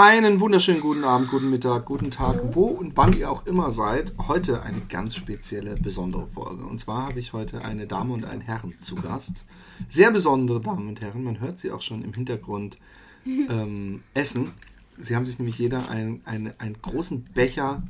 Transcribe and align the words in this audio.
Einen 0.00 0.38
wunderschönen 0.38 0.80
guten 0.80 1.02
Abend, 1.02 1.28
guten 1.28 1.50
Mittag, 1.50 1.86
guten 1.86 2.12
Tag, 2.12 2.54
wo 2.54 2.66
und 2.66 2.96
wann 2.96 3.18
ihr 3.18 3.28
auch 3.28 3.46
immer 3.46 3.72
seid. 3.72 4.14
Heute 4.28 4.62
eine 4.62 4.82
ganz 4.82 5.16
spezielle, 5.16 5.74
besondere 5.74 6.28
Folge. 6.28 6.64
Und 6.66 6.78
zwar 6.78 7.08
habe 7.08 7.18
ich 7.18 7.32
heute 7.32 7.64
eine 7.64 7.88
Dame 7.88 8.14
und 8.14 8.24
einen 8.24 8.40
Herrn 8.40 8.78
zu 8.78 8.94
Gast. 8.94 9.44
Sehr 9.88 10.12
besondere 10.12 10.60
Damen 10.60 10.86
und 10.86 11.00
Herren. 11.00 11.24
Man 11.24 11.40
hört 11.40 11.58
sie 11.58 11.72
auch 11.72 11.80
schon 11.80 12.04
im 12.04 12.12
Hintergrund 12.12 12.78
ähm, 13.26 14.04
essen. 14.14 14.52
Sie 15.00 15.16
haben 15.16 15.26
sich 15.26 15.40
nämlich 15.40 15.58
jeder 15.58 15.90
einen, 15.90 16.22
einen, 16.26 16.54
einen 16.58 16.80
großen 16.80 17.24
Becher, 17.34 17.82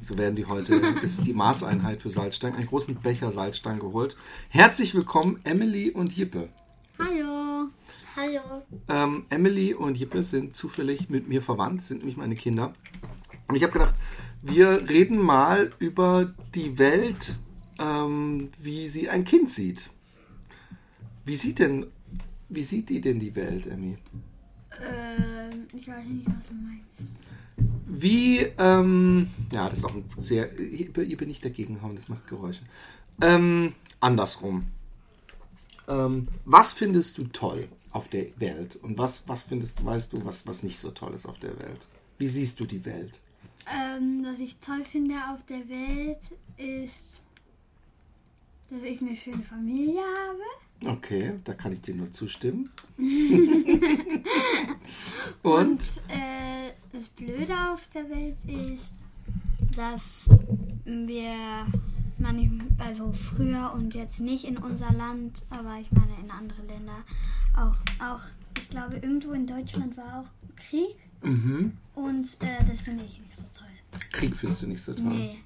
so 0.00 0.16
werden 0.16 0.36
die 0.36 0.46
heute, 0.46 0.80
das 1.02 1.14
ist 1.14 1.26
die 1.26 1.34
Maßeinheit 1.34 2.00
für 2.00 2.10
Salzstangen, 2.10 2.58
einen 2.58 2.68
großen 2.68 2.94
Becher 2.94 3.32
Salzstangen 3.32 3.80
geholt. 3.80 4.16
Herzlich 4.50 4.94
willkommen, 4.94 5.40
Emily 5.42 5.90
und 5.90 6.16
Jippe. 6.16 6.48
Hallo. 8.16 8.62
Ähm, 8.88 9.24
Emily 9.28 9.74
und 9.74 9.98
Jippe 9.98 10.22
sind 10.22 10.54
zufällig 10.54 11.10
mit 11.10 11.26
mir 11.26 11.42
verwandt, 11.42 11.82
sind 11.82 11.98
nämlich 11.98 12.16
meine 12.16 12.36
Kinder. 12.36 12.72
Und 13.48 13.56
ich 13.56 13.64
habe 13.64 13.72
gedacht, 13.72 13.94
wir 14.40 14.88
reden 14.88 15.20
mal 15.20 15.72
über 15.80 16.32
die 16.54 16.78
Welt, 16.78 17.36
ähm, 17.80 18.50
wie 18.62 18.86
sie 18.86 19.10
ein 19.10 19.24
Kind 19.24 19.50
sieht. 19.50 19.90
Wie 21.24 21.34
sieht 21.34 21.58
denn, 21.58 21.86
wie 22.48 22.62
sieht 22.62 22.88
die 22.88 23.00
denn 23.00 23.18
die 23.18 23.34
Welt, 23.34 23.66
Emmy? 23.66 23.98
Ähm, 24.80 25.66
ich 25.72 25.88
weiß 25.88 26.06
nicht, 26.06 26.26
was 26.36 26.46
du 26.46 26.54
meinst. 26.54 27.08
Wie, 27.86 28.46
ähm, 28.58 29.28
ja, 29.52 29.68
das 29.68 29.78
ist 29.78 29.84
auch 29.86 29.94
ein 29.94 30.04
sehr, 30.18 30.54
Jippe, 30.60 31.02
Jippe 31.02 31.26
nicht 31.26 31.44
dagegen 31.44 31.82
hauen, 31.82 31.96
das 31.96 32.08
macht 32.08 32.28
Geräusche. 32.28 32.62
Ähm, 33.20 33.72
andersrum. 33.98 34.68
Ähm, 35.88 36.28
was 36.44 36.72
findest 36.72 37.18
du 37.18 37.24
toll 37.24 37.68
auf 37.94 38.08
der 38.08 38.26
Welt? 38.38 38.76
Und 38.76 38.98
was, 38.98 39.26
was 39.28 39.44
findest 39.44 39.78
du, 39.78 39.84
weißt 39.86 40.12
du, 40.12 40.24
was, 40.24 40.46
was 40.46 40.62
nicht 40.62 40.78
so 40.78 40.90
toll 40.90 41.14
ist 41.14 41.24
auf 41.26 41.38
der 41.38 41.58
Welt? 41.60 41.86
Wie 42.18 42.28
siehst 42.28 42.60
du 42.60 42.66
die 42.66 42.84
Welt? 42.84 43.20
Ähm, 43.72 44.22
was 44.26 44.40
ich 44.40 44.58
toll 44.58 44.84
finde 44.84 45.14
auf 45.32 45.42
der 45.46 45.66
Welt 45.68 46.18
ist, 46.58 47.22
dass 48.70 48.82
ich 48.82 49.00
eine 49.00 49.16
schöne 49.16 49.42
Familie 49.42 50.00
habe. 50.02 50.42
Okay, 50.96 51.34
da 51.44 51.54
kann 51.54 51.72
ich 51.72 51.80
dir 51.80 51.94
nur 51.94 52.12
zustimmen. 52.12 52.70
Und, 55.42 55.54
Und? 55.54 55.80
äh, 56.08 56.72
das 56.92 57.08
Blöde 57.08 57.54
auf 57.72 57.86
der 57.88 58.10
Welt 58.10 58.36
ist, 58.72 59.06
dass 59.74 60.28
wir, 60.84 61.66
also 62.78 63.12
früher 63.12 63.72
und 63.74 63.94
jetzt 63.94 64.20
nicht 64.20 64.44
in 64.44 64.56
unser 64.56 64.92
Land, 64.92 65.42
aber 65.50 65.78
ich 65.80 65.90
meine 65.92 66.14
in 66.22 66.30
andere 66.30 66.62
Länder, 66.62 66.96
auch, 67.56 67.76
auch 68.04 68.20
ich 68.58 68.68
glaube, 68.70 68.96
irgendwo 68.96 69.32
in 69.32 69.46
Deutschland 69.46 69.96
war 69.96 70.20
auch 70.20 70.56
Krieg 70.56 70.96
Mhm. 71.22 71.72
und 71.94 72.26
äh, 72.40 72.62
das 72.68 72.82
finde 72.82 73.04
ich 73.04 73.18
nicht 73.18 73.34
so 73.34 73.44
toll. 73.56 73.66
Krieg 74.12 74.36
findest 74.36 74.62
du 74.62 74.66
nicht 74.66 74.82
so 74.82 74.92
toll. 74.92 75.06
Nee. 75.06 75.38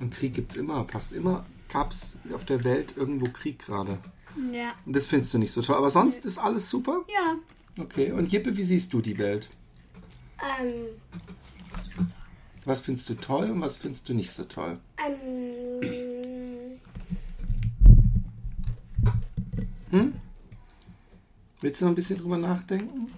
Und 0.00 0.12
Krieg 0.12 0.34
gibt 0.34 0.50
es 0.52 0.56
immer, 0.56 0.84
fast 0.88 1.12
immer 1.12 1.44
gab 1.72 1.92
es 1.92 2.16
auf 2.32 2.44
der 2.44 2.64
Welt 2.64 2.94
irgendwo 2.96 3.26
Krieg 3.26 3.58
gerade. 3.60 3.98
Ja. 4.52 4.72
Und 4.84 4.94
das 4.96 5.06
findest 5.06 5.32
du 5.34 5.38
nicht 5.38 5.52
so 5.52 5.62
toll. 5.62 5.76
Aber 5.76 5.90
sonst 5.90 6.24
ist 6.24 6.38
alles 6.38 6.68
super? 6.68 7.02
Ja. 7.08 7.36
Okay. 7.82 8.10
Und 8.10 8.32
Jippe, 8.32 8.56
wie 8.56 8.62
siehst 8.64 8.92
du 8.92 9.00
die 9.00 9.16
Welt? 9.18 9.48
Ähm, 10.40 10.72
Was 11.70 11.80
findest 11.80 11.96
du 11.96 12.16
toll 12.16 12.23
und 13.50 13.60
was 13.60 13.76
findest 13.76 14.08
du 14.08 14.14
nicht 14.14 14.30
so 14.32 14.44
toll? 14.44 14.78
ähm, 14.98 16.80
Hm? 19.90 20.14
Willst 21.60 21.80
du 21.80 21.84
noch 21.84 21.92
ein 21.92 21.94
bisschen 21.94 22.18
drüber 22.18 22.36
nachdenken? 22.36 23.12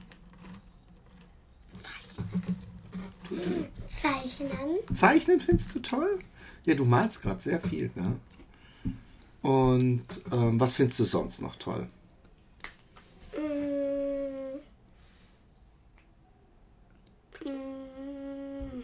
Zeichnen. 4.00 4.50
Zeichnen 4.94 5.40
findest 5.40 5.74
du 5.74 5.80
toll? 5.80 6.18
Ja, 6.64 6.74
du 6.74 6.84
malst 6.84 7.22
gerade 7.22 7.40
sehr 7.40 7.60
viel, 7.60 7.90
ne? 7.94 8.16
Und 9.42 10.04
ähm, 10.32 10.58
was 10.60 10.74
findest 10.74 10.98
du 11.00 11.04
sonst 11.04 11.40
noch 11.40 11.56
toll? 11.56 11.88
Mm, 13.36 14.58
mm, 17.48 18.82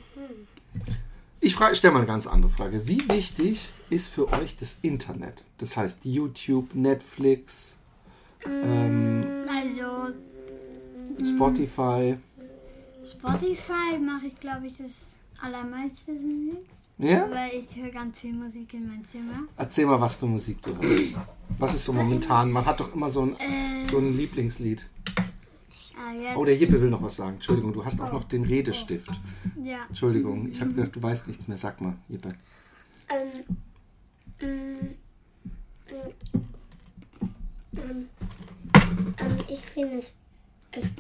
Ich 1.71 1.79
stelle 1.79 1.93
mal 1.95 2.01
eine 2.01 2.07
ganz 2.07 2.27
andere 2.27 2.51
Frage. 2.51 2.87
Wie 2.89 3.09
wichtig 3.09 3.71
ist 3.89 4.09
für 4.09 4.33
euch 4.33 4.57
das 4.57 4.79
Internet? 4.83 5.45
Das 5.59 5.77
heißt 5.77 6.05
YouTube, 6.05 6.75
Netflix, 6.75 7.77
ähm, 8.45 9.25
Also 9.49 10.13
Spotify. 11.23 12.19
Spotify 13.05 13.99
mache 14.05 14.27
ich, 14.27 14.35
glaube 14.37 14.67
ich, 14.67 14.77
das 14.79 15.17
allermeiste 15.41 16.13
jetzt. 16.13 16.83
Ja? 16.99 17.29
Weil 17.31 17.51
ich 17.61 17.77
höre 17.77 17.91
ganz 17.91 18.19
viel 18.21 18.33
Musik 18.33 18.75
in 18.75 18.89
meinem 18.89 19.07
Zimmer. 19.07 19.45
Erzähl 19.57 19.87
mal, 19.87 20.01
was 20.01 20.15
für 20.17 20.27
Musik 20.27 20.63
du 20.63 20.77
hörst. 20.77 21.15
Was 21.59 21.75
ist 21.75 21.85
so 21.85 21.93
momentan? 21.93 22.51
Man 22.51 22.65
hat 22.65 22.81
doch 22.81 22.95
immer 22.95 23.09
so 23.09 23.23
ein, 23.23 23.33
Äh, 23.37 23.85
so 23.91 23.99
ein 23.99 24.17
Lieblingslied. 24.17 24.89
Ah, 25.97 26.37
Oh, 26.37 26.45
der 26.45 26.57
Jippe 26.57 26.81
will 26.81 26.91
noch 26.91 27.03
was 27.03 27.17
sagen. 27.17 27.35
Entschuldigung, 27.35 27.73
du 27.73 27.85
hast 27.85 28.01
auch 28.01 28.13
noch 28.13 28.25
den 28.25 28.45
Redestift. 28.45 29.11
Ja. 29.63 29.85
Entschuldigung, 29.89 30.51
ich 30.51 30.61
habe 30.61 30.73
gedacht, 30.73 30.97
du 30.97 31.03
weißt 31.03 31.29
nichts 31.29 31.49
mehr. 31.49 31.57
Sag 31.57 31.81
mal, 31.81 31.95
Jippe. 32.09 32.35
ähm, 33.09 34.47
mm, 34.49 34.95
ähm, 37.77 38.09
ähm, 39.19 39.37
ich 39.49 39.61
finde 39.61 39.99
es 39.99 40.13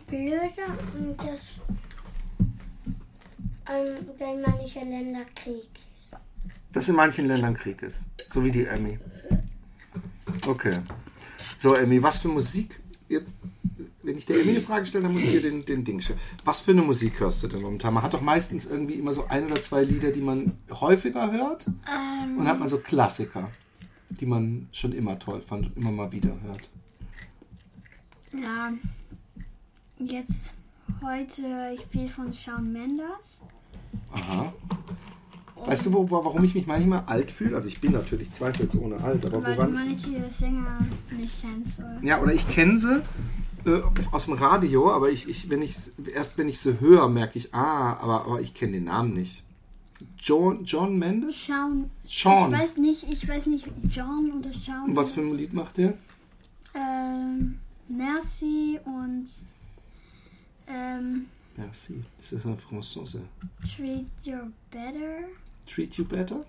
blöder, 0.06 0.76
dass 1.16 1.60
ähm, 3.69 4.06
wenn 4.19 4.41
manche 4.42 4.81
Länder 4.81 5.25
Krieg 5.34 5.69
ist. 5.75 6.16
Dass 6.72 6.88
in 6.88 6.97
manchen 6.97 7.26
Ländern 7.26 7.56
Krieg 7.56 7.82
ist. 7.82 8.00
So 8.32 8.44
wie 8.44 8.50
die 8.50 8.64
Emmy. 8.66 8.98
Okay. 10.47 10.78
So, 11.60 11.75
Emmy, 11.75 12.02
was 12.02 12.19
für 12.19 12.28
Musik 12.28 12.81
jetzt. 13.08 13.34
Wenn 14.12 14.19
ich 14.19 14.27
der 14.27 14.39
eine 14.43 14.61
Frage 14.61 14.84
stelle, 14.84 15.05
dann 15.05 15.15
muss 15.15 15.23
ich 15.23 15.31
dir 15.31 15.41
den, 15.41 15.65
den 15.65 15.84
Ding 15.84 15.99
stellen. 15.99 16.19
Was 16.45 16.61
für 16.61 16.73
eine 16.73 16.83
Musik 16.83 17.19
hörst 17.19 17.43
du 17.43 17.49
denn 17.49 17.62
momentan? 17.62 17.95
Man 17.95 18.03
hat 18.03 18.12
doch 18.12 18.21
meistens 18.21 18.67
irgendwie 18.67 18.97
immer 18.97 19.15
so 19.15 19.27
ein 19.27 19.47
oder 19.47 19.55
zwei 19.55 19.84
Lieder, 19.84 20.11
die 20.11 20.21
man 20.21 20.53
häufiger 20.71 21.33
hört. 21.33 21.67
Ähm, 21.67 22.33
Und 22.33 22.39
dann 22.41 22.49
hat 22.49 22.61
man 22.61 22.69
so 22.69 22.77
Klassiker, 22.77 23.50
die 24.11 24.27
man 24.27 24.69
schon 24.71 24.93
immer 24.93 25.19
toll 25.19 25.41
fand 25.41 25.69
und 25.69 25.78
immer 25.78 25.93
mal 25.93 26.12
wieder 26.12 26.37
hört. 26.43 26.69
ja. 28.34 28.71
Jetzt 29.97 30.56
heute 31.03 31.43
höre 31.43 31.73
ich 31.73 31.87
viel 31.87 32.09
von 32.09 32.34
Shawn 32.34 32.71
Mendes. 32.71 33.44
Aha. 34.12 34.53
Weißt 35.65 35.87
du, 35.87 35.93
wo, 35.94 36.11
warum 36.11 36.44
ich 36.44 36.55
mich 36.55 36.67
manchmal 36.67 37.05
alt 37.06 37.31
fühle? 37.31 37.56
Also 37.56 37.69
ich 37.69 37.81
bin 37.81 37.93
natürlich 37.93 38.31
zweifelsohne 38.33 39.03
alt, 39.03 39.25
aber 39.25 39.43
Weil 39.43 39.53
du 39.55 39.59
woran 39.59 39.73
manche 39.73 40.29
Sänger 40.29 40.81
nicht 41.17 41.41
kennst. 41.41 41.79
Oder? 41.79 41.99
Ja, 42.03 42.21
oder 42.21 42.34
ich 42.34 42.47
kenne 42.49 42.79
sie 42.79 43.00
äh, 43.65 43.81
aus 44.11 44.27
dem 44.27 44.34
Radio, 44.34 44.93
aber 44.93 45.11
ich, 45.11 45.28
ich, 45.28 45.49
wenn 45.50 45.62
ich 45.62 45.77
erst 46.15 46.39
wenn 46.39 46.49
ich 46.49 46.61
sie 46.61 46.81
höre, 46.81 47.09
merke 47.09 47.39
ich, 47.39 47.55
ah, 47.55 47.95
aber, 47.95 48.25
aber 48.27 48.41
ich 48.41 48.55
kenne 48.55 48.73
den 48.73 48.84
Namen 48.84 49.15
nicht. 49.15 49.43
John, 50.19 50.65
John 50.65 50.99
Mendes? 50.99 51.37
Shawn. 51.37 51.91
Sean. 52.06 52.53
Ich 52.53 52.59
weiß 52.59 52.77
nicht, 52.78 53.05
ich 53.09 53.28
weiß 53.28 53.47
nicht, 53.47 53.69
John 53.89 54.33
oder 54.39 54.53
Shawn. 54.53 54.91
Und 54.91 54.97
was 54.97 55.12
für 55.12 55.21
ein 55.21 55.34
Lied 55.37 55.53
macht 55.53 55.77
der? 55.78 55.95
Ähm, 56.75 57.59
Merci 57.89 58.81
und 58.84 59.28
ähm, 60.67 61.27
Merci. 61.56 62.03
Das 62.19 62.33
ist 62.33 62.47
ein 62.47 62.59
Franzose. 62.59 63.21
Treat 63.77 64.06
Your 64.27 64.50
Better. 64.71 65.29
Treat 65.67 65.94
You 65.94 66.05
Better? 66.05 66.44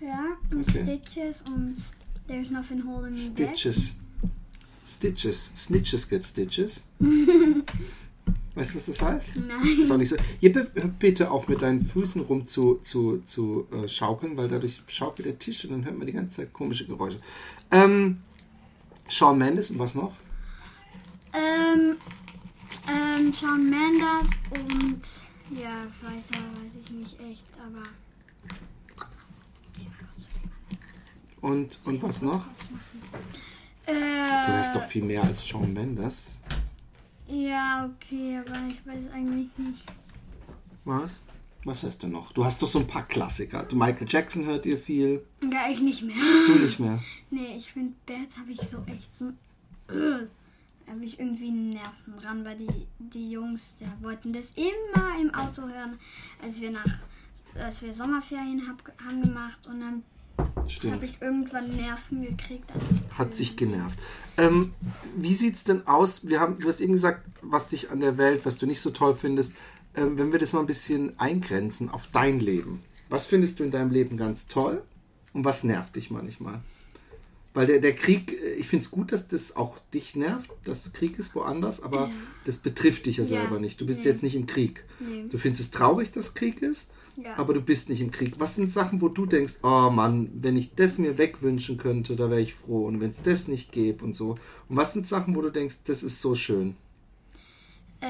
Ja, 0.00 0.24
und 0.50 0.66
Okay. 0.68 0.82
Stitches 0.82 1.42
und 1.42 1.76
There's 2.26 2.50
Nothing 2.50 2.84
Holding 2.86 3.12
Me 3.12 3.30
Back. 3.36 3.56
Stitches. 3.56 3.94
Stitches. 4.86 5.50
Snitches 5.56 6.08
get 6.08 6.24
Stitches. 6.24 6.84
weißt 8.54 8.70
du, 8.70 8.76
was 8.76 8.86
das 8.86 9.02
heißt? 9.02 9.28
Ist 9.28 9.36
Nein. 9.36 9.92
auch 9.92 9.96
nicht 9.96 10.08
so. 10.08 10.16
Hör 10.40 10.88
bitte 10.98 11.30
auf 11.30 11.48
mit 11.48 11.62
deinen 11.62 11.84
Füßen 11.84 12.22
rum 12.22 12.46
zu, 12.46 12.76
zu, 12.82 13.22
zu 13.24 13.66
äh, 13.72 13.88
schaukeln, 13.88 14.36
weil 14.36 14.48
dadurch 14.48 14.82
schaukelt 14.86 15.26
der 15.26 15.38
Tisch 15.38 15.64
und 15.64 15.72
dann 15.72 15.84
hört 15.84 15.98
man 15.98 16.06
die 16.06 16.12
ganze 16.12 16.36
Zeit 16.36 16.52
komische 16.52 16.86
Geräusche. 16.86 17.20
Ähm, 17.70 18.18
Shawn 19.08 19.38
Mendes 19.38 19.70
und 19.70 19.78
was 19.78 19.94
noch? 19.94 20.12
Ähm, 21.32 21.96
ähm, 22.88 23.32
Shawn 23.32 23.68
Mendes 23.68 24.30
und 24.50 25.02
ja, 25.58 25.86
weiter 26.02 26.40
weiß 26.62 26.72
ich 26.82 26.90
nicht 26.90 27.20
echt, 27.20 27.46
aber 27.64 27.82
Und, 31.46 31.78
und 31.84 32.02
was 32.02 32.22
noch? 32.22 32.44
Äh, 33.86 34.46
Du 34.46 34.52
hast 34.52 34.74
doch 34.74 34.84
viel 34.84 35.04
mehr 35.04 35.22
als 35.22 35.46
Shawn 35.46 35.72
Mendes. 35.72 36.36
ja, 37.28 37.90
okay, 37.94 38.38
aber 38.38 38.58
ich 38.70 38.86
weiß 38.86 39.12
eigentlich 39.12 39.56
nicht. 39.58 39.84
Was? 40.84 41.20
Was 41.64 41.82
hörst 41.82 42.02
du 42.04 42.06
noch? 42.06 42.30
Du 42.32 42.44
hast 42.44 42.62
doch 42.62 42.68
so 42.68 42.78
ein 42.78 42.86
paar 42.86 43.06
Klassiker. 43.08 43.64
Du 43.64 43.74
Michael 43.74 44.06
Jackson 44.08 44.44
hört 44.46 44.66
ihr 44.66 44.78
viel. 44.78 45.24
Ja, 45.42 45.68
ich 45.68 45.80
nicht 45.80 46.02
mehr. 46.02 46.14
Du 46.46 46.54
nicht 46.60 46.78
mehr. 46.78 46.98
Nee, 47.30 47.56
ich 47.56 47.72
finde 47.72 47.94
Bad 48.06 48.38
habe 48.38 48.52
ich 48.52 48.60
so 48.60 48.78
echt 48.86 49.12
so. 49.12 49.26
Äh, 49.88 50.26
habe 50.88 51.04
ich 51.04 51.18
irgendwie 51.18 51.50
Nerven 51.50 52.16
dran, 52.22 52.44
weil 52.44 52.56
die, 52.56 52.68
die 53.00 53.32
Jungs, 53.32 53.76
der 53.76 53.88
wollten 54.00 54.32
das 54.32 54.52
immer 54.52 55.20
im 55.20 55.34
Auto 55.34 55.62
hören, 55.62 55.98
als 56.40 56.60
wir 56.60 56.70
nach 56.70 56.84
als 57.54 57.82
wir 57.82 57.92
Sommerferien 57.92 58.68
hab, 58.68 58.82
haben 59.04 59.22
gemacht 59.22 59.66
und 59.66 59.80
dann 59.80 60.02
Stimmt. 60.68 60.94
habe 60.94 61.04
ich 61.04 61.16
irgendwann 61.20 61.68
Nerven 61.76 62.22
gekriegt. 62.22 62.72
Hat 63.16 63.34
sich 63.34 63.56
genervt. 63.56 63.98
Ähm, 64.36 64.72
wie 65.16 65.34
sieht's 65.34 65.64
denn 65.64 65.86
aus? 65.86 66.26
Wir 66.26 66.40
haben, 66.40 66.58
du 66.58 66.68
hast 66.68 66.80
eben 66.80 66.92
gesagt, 66.92 67.24
was 67.42 67.68
dich 67.68 67.90
an 67.90 68.00
der 68.00 68.18
Welt, 68.18 68.40
was 68.44 68.58
du 68.58 68.66
nicht 68.66 68.80
so 68.80 68.90
toll 68.90 69.14
findest. 69.14 69.52
Ähm, 69.94 70.18
wenn 70.18 70.32
wir 70.32 70.38
das 70.38 70.52
mal 70.52 70.60
ein 70.60 70.66
bisschen 70.66 71.18
eingrenzen 71.18 71.88
auf 71.88 72.08
dein 72.12 72.40
Leben. 72.40 72.82
Was 73.08 73.26
findest 73.26 73.60
du 73.60 73.64
in 73.64 73.70
deinem 73.70 73.90
Leben 73.90 74.16
ganz 74.16 74.46
toll 74.48 74.82
und 75.32 75.44
was 75.44 75.62
nervt 75.64 75.94
dich 75.96 76.10
manchmal? 76.10 76.60
Weil 77.54 77.66
der, 77.66 77.78
der 77.78 77.94
Krieg, 77.94 78.32
äh, 78.32 78.52
ich 78.54 78.68
finde 78.68 78.82
es 78.84 78.90
gut, 78.90 79.12
dass 79.12 79.28
das 79.28 79.56
auch 79.56 79.78
dich 79.94 80.16
nervt, 80.16 80.50
dass 80.64 80.92
Krieg 80.92 81.18
ist 81.18 81.34
woanders, 81.34 81.82
aber 81.82 82.10
das 82.44 82.58
betrifft 82.58 83.06
dich 83.06 83.18
ja 83.18 83.24
Ja. 83.24 83.40
selber 83.40 83.58
nicht. 83.60 83.80
Du 83.80 83.86
bist 83.86 84.00
Nee. 84.00 84.06
jetzt 84.10 84.22
nicht 84.22 84.34
im 84.36 84.46
Krieg. 84.46 84.84
Nee. 85.00 85.26
Du 85.30 85.38
findest 85.38 85.62
es 85.62 85.70
traurig, 85.70 86.10
dass 86.12 86.34
Krieg 86.34 86.60
ist, 86.60 86.90
Ja. 87.16 87.36
aber 87.38 87.54
du 87.54 87.60
bist 87.62 87.88
nicht 87.88 88.00
im 88.02 88.10
Krieg. 88.10 88.34
Was 88.38 88.56
sind 88.56 88.70
Sachen, 88.70 89.00
wo 89.00 89.08
du 89.08 89.24
denkst, 89.26 89.54
oh 89.62 89.88
Mann, 89.90 90.30
wenn 90.34 90.56
ich 90.56 90.74
das 90.74 90.98
mir 90.98 91.16
wegwünschen 91.16 91.78
könnte, 91.78 92.14
da 92.14 92.28
wäre 92.30 92.40
ich 92.42 92.54
froh. 92.54 92.84
Und 92.86 93.00
wenn 93.00 93.10
es 93.10 93.22
das 93.22 93.48
nicht 93.48 93.72
gäbe 93.72 94.04
und 94.04 94.14
so. 94.14 94.30
Und 94.68 94.76
was 94.76 94.92
sind 94.92 95.06
Sachen, 95.06 95.34
wo 95.34 95.40
du 95.40 95.50
denkst, 95.50 95.76
das 95.86 96.02
ist 96.02 96.20
so 96.20 96.34
schön? 96.34 96.76
Äh, 98.00 98.06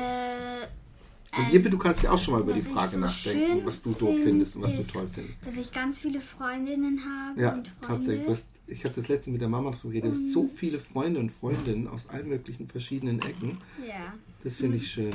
Und 1.38 1.52
Jippe, 1.52 1.70
du 1.70 1.78
kannst 1.78 2.02
ja 2.02 2.10
auch 2.10 2.18
schon 2.18 2.34
mal 2.34 2.40
über 2.40 2.52
die 2.52 2.60
was 2.60 2.68
Frage 2.68 2.90
so 2.92 2.98
nachdenken, 3.00 3.66
was 3.66 3.82
du 3.82 3.92
doof 3.92 4.14
find, 4.14 4.24
findest 4.24 4.56
und 4.56 4.62
was 4.62 4.72
ist- 4.72 4.94
du 4.94 4.98
toll 5.00 5.08
findest. 5.14 5.36
dass 5.46 5.56
ich 5.56 5.70
ganz 5.72 5.98
viele 5.98 6.20
Freundinnen 6.20 7.00
habe 7.04 7.40
Ja, 7.40 7.52
und 7.54 7.68
Freunde. 7.68 7.86
tatsächlich. 7.86 8.28
Hast, 8.28 8.46
ich 8.66 8.84
habe 8.84 8.94
das 8.94 9.08
letzte 9.08 9.30
mit 9.30 9.40
der 9.40 9.48
Mama 9.48 9.70
drüber 9.70 9.92
geredet. 9.92 10.04
Du 10.12 10.16
hast 10.16 10.32
so 10.32 10.48
viele 10.56 10.78
Freunde 10.78 11.20
und 11.20 11.30
Freundinnen 11.30 11.86
aus 11.88 12.08
allen 12.08 12.28
möglichen 12.28 12.66
verschiedenen 12.68 13.20
Ecken. 13.20 13.58
Ja. 13.86 14.14
Das 14.42 14.56
finde 14.56 14.78
ich 14.78 14.90
schön. 14.90 15.12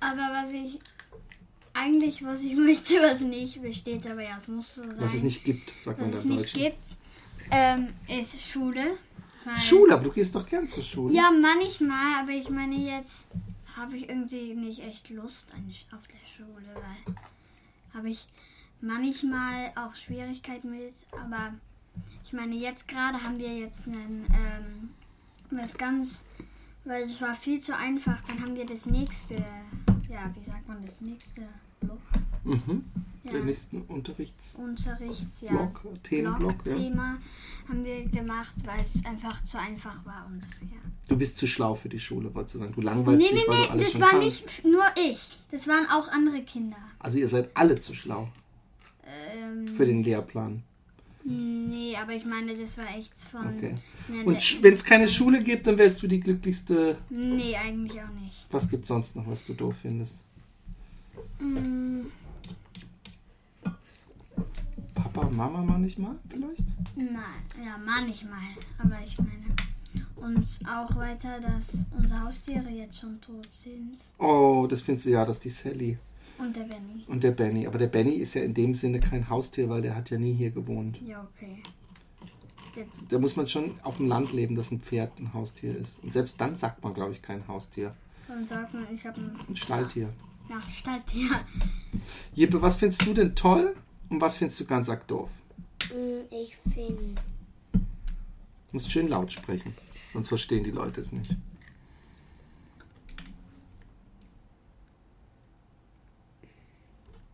Aber 0.00 0.28
was 0.32 0.52
ich 0.52 0.78
eigentlich, 1.74 2.24
was 2.24 2.42
ich 2.42 2.56
möchte, 2.56 2.94
was 3.00 3.20
nicht 3.20 3.62
besteht, 3.62 4.10
aber 4.10 4.22
ja, 4.22 4.36
es 4.36 4.48
muss 4.48 4.74
so 4.74 4.82
sein. 4.82 5.04
Was 5.04 5.14
es 5.14 5.22
nicht 5.22 5.44
gibt, 5.44 5.70
sagt 5.82 6.00
man 6.00 6.10
was 6.10 6.20
es 6.20 6.24
nicht 6.24 6.54
gibt, 6.54 6.84
ähm, 7.50 7.88
ist 8.08 8.40
Schule. 8.40 8.96
Schule, 9.58 9.94
aber 9.94 10.04
du 10.04 10.12
gehst 10.12 10.34
doch 10.34 10.46
gern 10.46 10.68
zur 10.68 10.84
Schule. 10.84 11.14
Ja, 11.14 11.30
manchmal, 11.32 12.20
aber 12.20 12.30
ich 12.30 12.48
meine, 12.48 12.76
jetzt 12.76 13.28
habe 13.76 13.96
ich 13.96 14.08
irgendwie 14.08 14.54
nicht 14.54 14.80
echt 14.80 15.10
Lust 15.10 15.52
an, 15.52 15.68
auf 15.98 16.06
der 16.06 16.18
Schule, 16.36 16.74
weil 16.74 17.14
habe 17.94 18.08
ich 18.08 18.26
manchmal 18.80 19.72
auch 19.74 19.94
Schwierigkeiten 19.94 20.70
mit, 20.70 20.92
aber 21.12 21.54
ich 22.24 22.32
meine, 22.32 22.54
jetzt 22.54 22.88
gerade 22.88 23.22
haben 23.22 23.38
wir 23.38 23.54
jetzt 23.54 23.86
einen, 23.86 24.26
ähm, 24.30 24.90
was 25.50 25.76
ganz, 25.76 26.24
weil 26.84 27.02
es 27.02 27.20
war 27.20 27.34
viel 27.34 27.58
zu 27.58 27.76
einfach, 27.76 28.22
dann 28.22 28.40
haben 28.42 28.56
wir 28.56 28.66
das 28.66 28.86
nächste, 28.86 29.36
ja, 30.12 30.30
wie 30.38 30.44
sagt 30.44 30.68
man, 30.68 30.84
das 30.84 31.00
nächste 31.00 31.42
Block, 31.80 31.98
Mhm. 32.44 32.84
Ja. 33.24 33.32
Den 33.32 33.44
nächsten 33.46 33.82
Unterrichts. 33.82 34.56
Unterrichts, 34.56 35.42
ja. 35.42 35.52
Block, 35.52 35.80
Themenblock, 36.02 36.40
ja. 36.66 36.74
Blockthema 36.74 37.18
haben 37.68 37.84
wir 37.84 38.04
gemacht, 38.06 38.54
weil 38.66 38.80
es 38.80 39.04
einfach 39.04 39.42
zu 39.44 39.60
einfach 39.60 40.04
war 40.04 40.26
und 40.26 40.42
ja. 40.62 40.78
Du 41.06 41.16
bist 41.16 41.36
zu 41.36 41.46
schlau 41.46 41.74
für 41.76 41.88
die 41.88 42.00
Schule, 42.00 42.34
wolltest 42.34 42.56
du 42.56 42.58
sagen. 42.58 42.72
Du 42.74 42.80
langweilst 42.80 43.22
Nee, 43.24 43.32
dich, 43.36 43.46
nee, 43.46 43.48
weil 43.52 43.56
du 43.58 43.62
nee, 43.62 43.68
alles 43.70 43.82
das 43.84 43.92
schon 43.92 44.00
war 44.00 44.10
kannst. 44.10 44.24
nicht 44.24 44.64
nur 44.64 44.84
ich. 45.08 45.38
Das 45.52 45.68
waren 45.68 45.86
auch 45.90 46.08
andere 46.10 46.42
Kinder. 46.42 46.76
Also 46.98 47.18
ihr 47.18 47.28
seid 47.28 47.50
alle 47.56 47.78
zu 47.78 47.94
schlau 47.94 48.28
Ähm, 49.36 49.68
für 49.68 49.86
den 49.86 50.02
Lehrplan. 50.02 50.62
Nee, 51.24 51.96
aber 52.00 52.12
ich 52.12 52.24
meine, 52.24 52.54
das 52.54 52.78
war 52.78 52.86
echt 52.96 53.16
von. 53.16 53.56
Okay. 53.56 53.74
Und 54.24 54.62
wenn 54.62 54.74
es 54.74 54.84
keine 54.84 55.08
Schule 55.08 55.38
gibt, 55.38 55.66
dann 55.66 55.78
wärst 55.78 56.02
du 56.02 56.06
die 56.06 56.20
glücklichste. 56.20 56.98
Nee, 57.10 57.56
eigentlich 57.56 58.00
auch 58.00 58.20
nicht. 58.20 58.46
Was 58.50 58.68
gibt 58.68 58.86
sonst 58.86 59.16
noch, 59.16 59.26
was 59.26 59.44
du 59.44 59.54
doof 59.54 59.74
findest? 59.82 60.16
Mm, 61.38 62.02
Papa 64.94 65.22
und 65.22 65.36
Mama 65.36 65.62
manchmal 65.62 66.16
vielleicht? 66.28 66.64
nein, 66.96 67.42
ja, 67.64 67.78
manchmal. 67.84 68.40
Aber 68.78 68.98
ich 69.04 69.18
meine. 69.18 69.32
Und 70.16 70.46
auch 70.68 70.94
weiter, 70.96 71.40
dass 71.40 71.84
unsere 71.98 72.20
Haustiere 72.20 72.70
jetzt 72.70 73.00
schon 73.00 73.20
tot 73.20 73.50
sind. 73.50 73.98
Oh, 74.18 74.66
das 74.70 74.80
findest 74.80 75.06
du 75.06 75.10
ja, 75.10 75.24
dass 75.24 75.40
die 75.40 75.50
Sally 75.50 75.98
Und 76.38 76.56
der 76.56 76.62
Benny. 76.64 77.04
und 77.06 77.22
der 77.22 77.30
Benny. 77.30 77.66
Aber 77.66 77.78
der 77.78 77.86
Benny 77.86 78.14
ist 78.14 78.34
ja 78.34 78.42
in 78.42 78.54
dem 78.54 78.74
Sinne 78.74 78.98
kein 79.00 79.28
Haustier, 79.28 79.68
weil 79.68 79.82
der 79.82 79.94
hat 79.94 80.10
ja 80.10 80.18
nie 80.18 80.32
hier 80.34 80.50
gewohnt. 80.50 80.98
Ja, 81.06 81.22
okay. 81.34 81.62
Jetzt, 82.74 83.02
Da 83.10 83.18
muss 83.18 83.36
man 83.36 83.46
schon 83.46 83.78
auf 83.82 83.98
dem 83.98 84.06
Land 84.08 84.32
leben, 84.32 84.54
dass 84.56 84.70
ein 84.70 84.80
Pferd 84.80 85.18
ein 85.20 85.34
Haustier 85.34 85.76
ist. 85.76 86.02
Und 86.02 86.12
selbst 86.12 86.40
dann 86.40 86.56
sagt 86.56 86.82
man, 86.82 86.94
glaube 86.94 87.12
ich, 87.12 87.20
kein 87.22 87.46
Haustier. 87.46 87.94
dann 88.28 88.46
sagt 88.48 88.72
man, 88.74 88.86
ich 88.92 89.04
habe 89.06 89.20
ein. 89.20 89.36
Ein 89.48 89.56
Stalltier. 89.56 90.08
Ja, 90.48 90.60
Stalltier. 90.70 91.30
Jippe, 92.34 92.60
was 92.62 92.76
findest 92.76 93.06
du 93.06 93.12
denn 93.14 93.34
toll 93.34 93.76
und 94.08 94.20
was 94.20 94.36
findest 94.36 94.58
du 94.60 94.64
ganz 94.64 94.88
arg 94.88 95.06
doof? 95.06 95.30
Mm, 95.90 96.24
Ich 96.30 96.56
finde, 96.56 97.14
Du 97.72 97.80
musst 98.78 98.90
schön 98.90 99.08
laut 99.08 99.30
sprechen, 99.30 99.74
sonst 100.14 100.28
verstehen 100.28 100.64
die 100.64 100.70
Leute 100.70 101.02
es 101.02 101.12
nicht. 101.12 101.36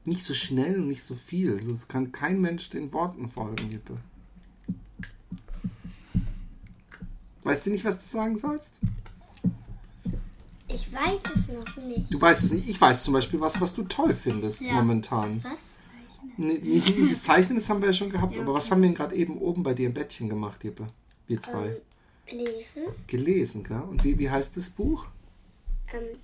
Nicht 0.08 0.24
so 0.24 0.32
schnell 0.32 0.76
und 0.80 0.88
nicht 0.88 1.04
so 1.04 1.14
viel, 1.14 1.62
sonst 1.66 1.86
kann 1.86 2.12
kein 2.12 2.40
Mensch 2.40 2.70
den 2.70 2.92
Worten 2.94 3.28
folgen, 3.28 3.70
Jippe. 3.70 3.98
Weißt 7.44 7.66
du 7.66 7.70
nicht, 7.70 7.84
was 7.84 7.98
du 7.98 8.04
sagen 8.04 8.36
sollst? 8.38 8.74
ich 10.70 10.92
weiß 10.92 11.20
es 11.34 11.48
noch 11.48 11.76
nicht. 11.84 12.12
Du 12.12 12.20
weißt 12.20 12.44
es 12.44 12.52
nicht. 12.52 12.68
Ich 12.68 12.80
weiß 12.80 13.04
zum 13.04 13.14
Beispiel 13.14 13.40
was, 13.40 13.60
was 13.60 13.74
du 13.74 13.82
toll 13.84 14.14
findest 14.14 14.60
Ja. 14.60 14.74
momentan. 14.74 15.42
Was? 15.44 15.58
Nee, 16.36 16.82
das 17.10 17.22
Zeichnen, 17.22 17.56
das 17.56 17.68
haben 17.68 17.80
wir 17.82 17.88
ja 17.88 17.92
schon 17.92 18.10
gehabt. 18.10 18.34
Ja, 18.34 18.42
Aber 18.42 18.54
was 18.54 18.66
okay. 18.66 18.74
haben 18.74 18.82
wir 18.82 18.88
denn 18.88 18.96
gerade 18.96 19.14
eben 19.16 19.38
oben 19.38 19.62
bei 19.62 19.74
dir 19.74 19.88
im 19.88 19.94
Bettchen 19.94 20.28
gemacht, 20.28 20.62
Jippe? 20.64 20.86
Wir 21.26 21.40
zwei. 21.42 21.76
Ähm, 22.26 22.38
lesen. 22.38 22.82
Gelesen, 23.06 23.64
gell? 23.64 23.80
Und 23.82 24.04
wie, 24.04 24.18
wie 24.18 24.30
heißt 24.30 24.56
das 24.56 24.70
Buch? 24.70 25.06
Ähm, 25.92 26.18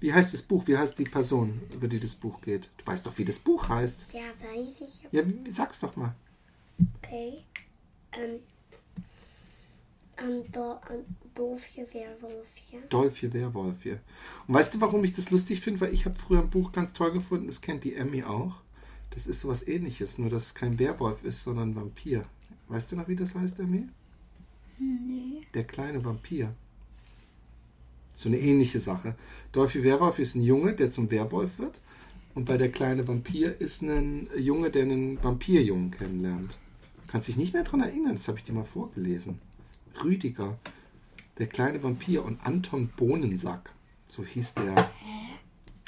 Wie 0.00 0.12
heißt 0.12 0.32
das 0.32 0.42
Buch? 0.42 0.66
Wie 0.66 0.76
heißt 0.76 0.98
die 0.98 1.04
Person, 1.04 1.60
über 1.72 1.86
die 1.86 2.00
das 2.00 2.14
Buch 2.14 2.40
geht? 2.40 2.70
Du 2.78 2.86
weißt 2.86 3.06
doch, 3.06 3.16
wie 3.18 3.24
das 3.24 3.38
Buch 3.38 3.68
heißt. 3.68 4.06
ja, 4.12 4.20
weiß 4.20 4.80
ich. 4.80 5.12
Ja, 5.12 5.22
sag's 5.50 5.80
doch 5.80 5.94
mal. 5.94 6.14
Okay. 7.02 7.44
Ähm, 8.12 8.40
ähm, 10.16 10.42
do, 10.52 10.76
ähm, 10.90 11.04
Doofje, 11.34 11.86
Werwolfje. 11.92 12.82
Dolphje 12.88 13.32
Werwolfje. 13.32 14.00
Und 14.46 14.54
weißt 14.54 14.74
du, 14.74 14.80
warum 14.80 15.04
ich 15.04 15.12
das 15.12 15.30
lustig 15.30 15.60
finde? 15.60 15.80
Weil 15.80 15.94
ich 15.94 16.06
habe 16.06 16.16
früher 16.16 16.40
ein 16.40 16.50
Buch 16.50 16.72
ganz 16.72 16.92
toll 16.92 17.12
gefunden, 17.12 17.46
das 17.46 17.60
kennt 17.60 17.84
die 17.84 17.94
Emmy 17.94 18.24
auch. 18.24 18.56
Das 19.10 19.26
ist 19.26 19.40
sowas 19.40 19.66
ähnliches, 19.66 20.18
nur 20.18 20.30
dass 20.30 20.46
es 20.46 20.54
kein 20.54 20.78
Werwolf 20.78 21.24
ist, 21.24 21.44
sondern 21.44 21.70
ein 21.70 21.76
Vampir. 21.76 22.24
Weißt 22.68 22.92
du 22.92 22.96
noch, 22.96 23.08
wie 23.08 23.16
das 23.16 23.34
heißt, 23.34 23.58
Emmy? 23.60 23.88
Nee. 24.78 25.40
Der 25.54 25.64
kleine 25.64 26.04
Vampir. 26.04 26.54
So 28.20 28.28
eine 28.28 28.38
ähnliche 28.38 28.80
Sache. 28.80 29.14
Dolphy 29.50 29.82
Werwolf 29.82 30.18
ist 30.18 30.34
ein 30.34 30.42
Junge, 30.42 30.74
der 30.74 30.90
zum 30.90 31.10
Werwolf 31.10 31.58
wird. 31.58 31.80
Und 32.34 32.44
bei 32.44 32.58
der 32.58 32.70
kleine 32.70 33.08
Vampir 33.08 33.58
ist 33.62 33.80
ein 33.80 34.28
Junge, 34.36 34.68
der 34.68 34.82
einen 34.82 35.24
Vampirjungen 35.24 35.90
kennenlernt. 35.90 36.58
Kannst 37.06 37.28
dich 37.28 37.38
nicht 37.38 37.54
mehr 37.54 37.62
daran 37.64 37.80
erinnern, 37.80 38.12
das 38.12 38.28
habe 38.28 38.36
ich 38.36 38.44
dir 38.44 38.52
mal 38.52 38.66
vorgelesen. 38.66 39.38
Rüdiger, 40.04 40.58
der 41.38 41.46
kleine 41.46 41.82
Vampir 41.82 42.22
und 42.22 42.44
Anton 42.44 42.90
Bohnensack, 42.94 43.72
so 44.06 44.22
hieß 44.22 44.52
der. 44.52 44.90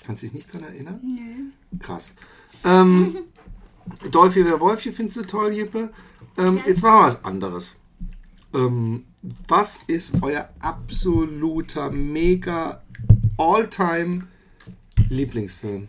Kannst 0.03 0.23
dich 0.23 0.33
nicht 0.33 0.55
daran 0.55 0.69
erinnern? 0.69 1.03
Nö. 1.05 1.79
Krass. 1.81 2.15
Ähm, 2.65 3.15
Dolphy 4.11 4.47
Werwolfje 4.47 4.95
findest 4.95 5.19
du 5.19 5.23
toll, 5.25 5.53
Jippe. 5.53 5.93
Ähm, 6.39 6.61
Jetzt 6.67 6.83
machen 6.83 7.01
wir 7.01 7.07
was 7.09 7.25
anderes. 7.27 7.77
Ähm, 8.55 9.05
was 9.49 9.81
ist 9.87 10.23
euer 10.23 10.49
absoluter, 10.61 11.91
mega, 11.91 12.83
all-time 13.39 14.27
Lieblingsfilm? 15.09 15.89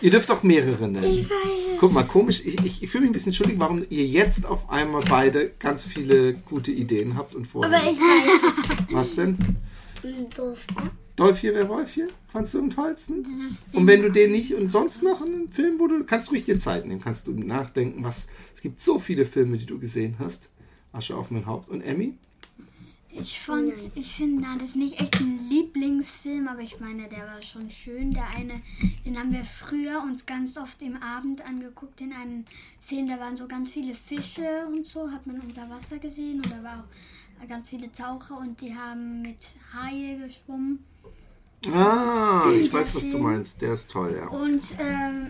Ihr 0.00 0.10
dürft 0.10 0.30
auch 0.30 0.42
mehrere 0.42 0.88
nennen. 0.88 1.28
Guck 1.78 1.92
mal, 1.92 2.04
komisch, 2.04 2.42
ich, 2.44 2.64
ich, 2.64 2.82
ich 2.82 2.90
fühle 2.90 3.02
mich 3.02 3.10
ein 3.10 3.12
bisschen 3.14 3.32
schuldig, 3.32 3.58
warum 3.58 3.84
ihr 3.90 4.06
jetzt 4.06 4.46
auf 4.46 4.70
einmal 4.70 5.02
beide 5.08 5.50
ganz 5.58 5.84
viele 5.84 6.34
gute 6.34 6.70
Ideen 6.70 7.16
habt 7.16 7.34
und 7.34 7.46
vorher. 7.46 7.76
Aber 7.76 7.90
ich 7.90 7.98
weiß. 7.98 8.86
Was 8.90 9.14
denn? 9.16 9.32
Mm, 10.02 10.30
Doofje. 10.34 10.76
Dolphy 11.16 11.52
Werwolfje? 11.52 12.08
Fandst 12.28 12.54
du 12.54 12.60
am 12.60 12.70
tollsten? 12.70 13.26
Und 13.72 13.86
wenn 13.86 14.00
du 14.02 14.10
den 14.10 14.32
nicht 14.32 14.54
und 14.54 14.72
sonst 14.72 15.02
noch 15.02 15.20
einen 15.20 15.50
Film, 15.50 15.78
wo 15.78 15.86
du 15.86 16.04
kannst 16.04 16.28
du 16.28 16.32
ruhig 16.32 16.44
dir 16.44 16.58
Zeit 16.58 16.86
nehmen, 16.86 17.00
kannst 17.02 17.26
du 17.26 17.32
nachdenken, 17.32 18.04
was 18.04 18.28
es 18.54 18.62
gibt 18.62 18.80
so 18.80 18.98
viele 18.98 19.26
Filme, 19.26 19.58
die 19.58 19.66
du 19.66 19.78
gesehen 19.78 20.16
hast. 20.18 20.48
Asche 20.92 21.16
auf 21.16 21.30
mein 21.30 21.46
Haupt 21.46 21.68
und 21.68 21.80
Emmy. 21.82 22.14
Ich 23.12 23.40
fand, 23.40 23.72
ich 23.96 24.14
finde, 24.14 24.42
na, 24.42 24.56
das 24.56 24.70
ist 24.70 24.76
nicht 24.76 25.00
echt 25.00 25.16
ein 25.16 25.40
Lieblingsfilm, 25.48 26.46
aber 26.46 26.60
ich 26.60 26.78
meine, 26.78 27.08
der 27.08 27.26
war 27.26 27.42
schon 27.42 27.68
schön. 27.68 28.12
Der 28.14 28.28
eine, 28.36 28.62
den 29.04 29.18
haben 29.18 29.32
wir 29.32 29.44
früher 29.44 30.00
uns 30.02 30.26
ganz 30.26 30.56
oft 30.56 30.80
im 30.82 30.96
Abend 31.02 31.44
angeguckt 31.44 32.00
in 32.00 32.12
einem 32.12 32.44
Film, 32.80 33.08
da 33.08 33.18
waren 33.18 33.36
so 33.36 33.48
ganz 33.48 33.70
viele 33.70 33.94
Fische 33.94 34.66
und 34.68 34.86
so, 34.86 35.10
hat 35.10 35.26
man 35.26 35.40
unser 35.40 35.68
Wasser 35.68 35.98
gesehen 35.98 36.36
und 36.36 36.50
da 36.52 36.62
war 36.62 36.84
auch 37.42 37.48
ganz 37.48 37.68
viele 37.70 37.90
Taucher 37.90 38.38
und 38.38 38.60
die 38.60 38.74
haben 38.74 39.22
mit 39.22 39.38
Haie 39.74 40.16
geschwommen. 40.18 40.84
Ah, 41.72 42.44
ich 42.54 42.72
weiß, 42.72 42.94
was 42.94 43.08
du 43.10 43.18
meinst. 43.18 43.60
Der 43.60 43.74
ist 43.74 43.90
toll, 43.90 44.16
ja. 44.16 44.28
Und 44.28 44.76
ähm, 44.78 45.28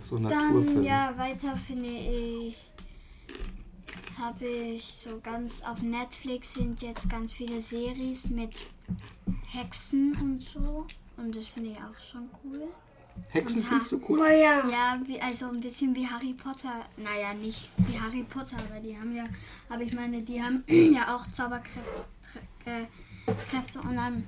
So 0.00 0.18
dann, 0.18 0.82
ja, 0.82 1.12
weiter 1.16 1.56
finde 1.56 1.88
ich, 1.88 2.56
habe 4.18 4.46
ich 4.46 4.84
so 4.84 5.20
ganz 5.22 5.62
auf 5.62 5.82
Netflix 5.82 6.54
sind 6.54 6.82
jetzt 6.82 7.08
ganz 7.08 7.32
viele 7.32 7.60
Series 7.60 8.30
mit 8.30 8.60
Hexen 9.52 10.16
und 10.20 10.42
so. 10.42 10.86
Und 11.16 11.36
das 11.36 11.46
finde 11.48 11.70
ich 11.70 11.76
auch 11.76 12.10
schon 12.10 12.28
cool. 12.44 12.68
Hexen 13.30 13.60
und 13.60 13.66
findest 13.68 13.92
du 13.92 14.00
cool? 14.08 14.20
Oh 14.20 14.24
ja. 14.24 14.66
Ja, 14.68 15.00
wie, 15.04 15.20
also 15.20 15.46
ein 15.46 15.60
bisschen 15.60 15.94
wie 15.94 16.06
Harry 16.06 16.34
Potter. 16.34 16.86
Naja, 16.96 17.34
nicht 17.34 17.70
wie 17.78 17.98
Harry 17.98 18.24
Potter, 18.24 18.56
aber 18.70 18.80
die 18.80 18.96
haben 18.98 19.14
ja, 19.14 19.24
aber 19.68 19.82
ich 19.82 19.92
meine, 19.92 20.22
die 20.22 20.42
haben 20.42 20.64
ja 20.68 21.14
auch 21.14 21.30
Zauberkräfte 21.30 22.06
äh, 22.64 22.86
Kräfte 23.50 23.80
und 23.80 23.96
dann. 23.96 24.26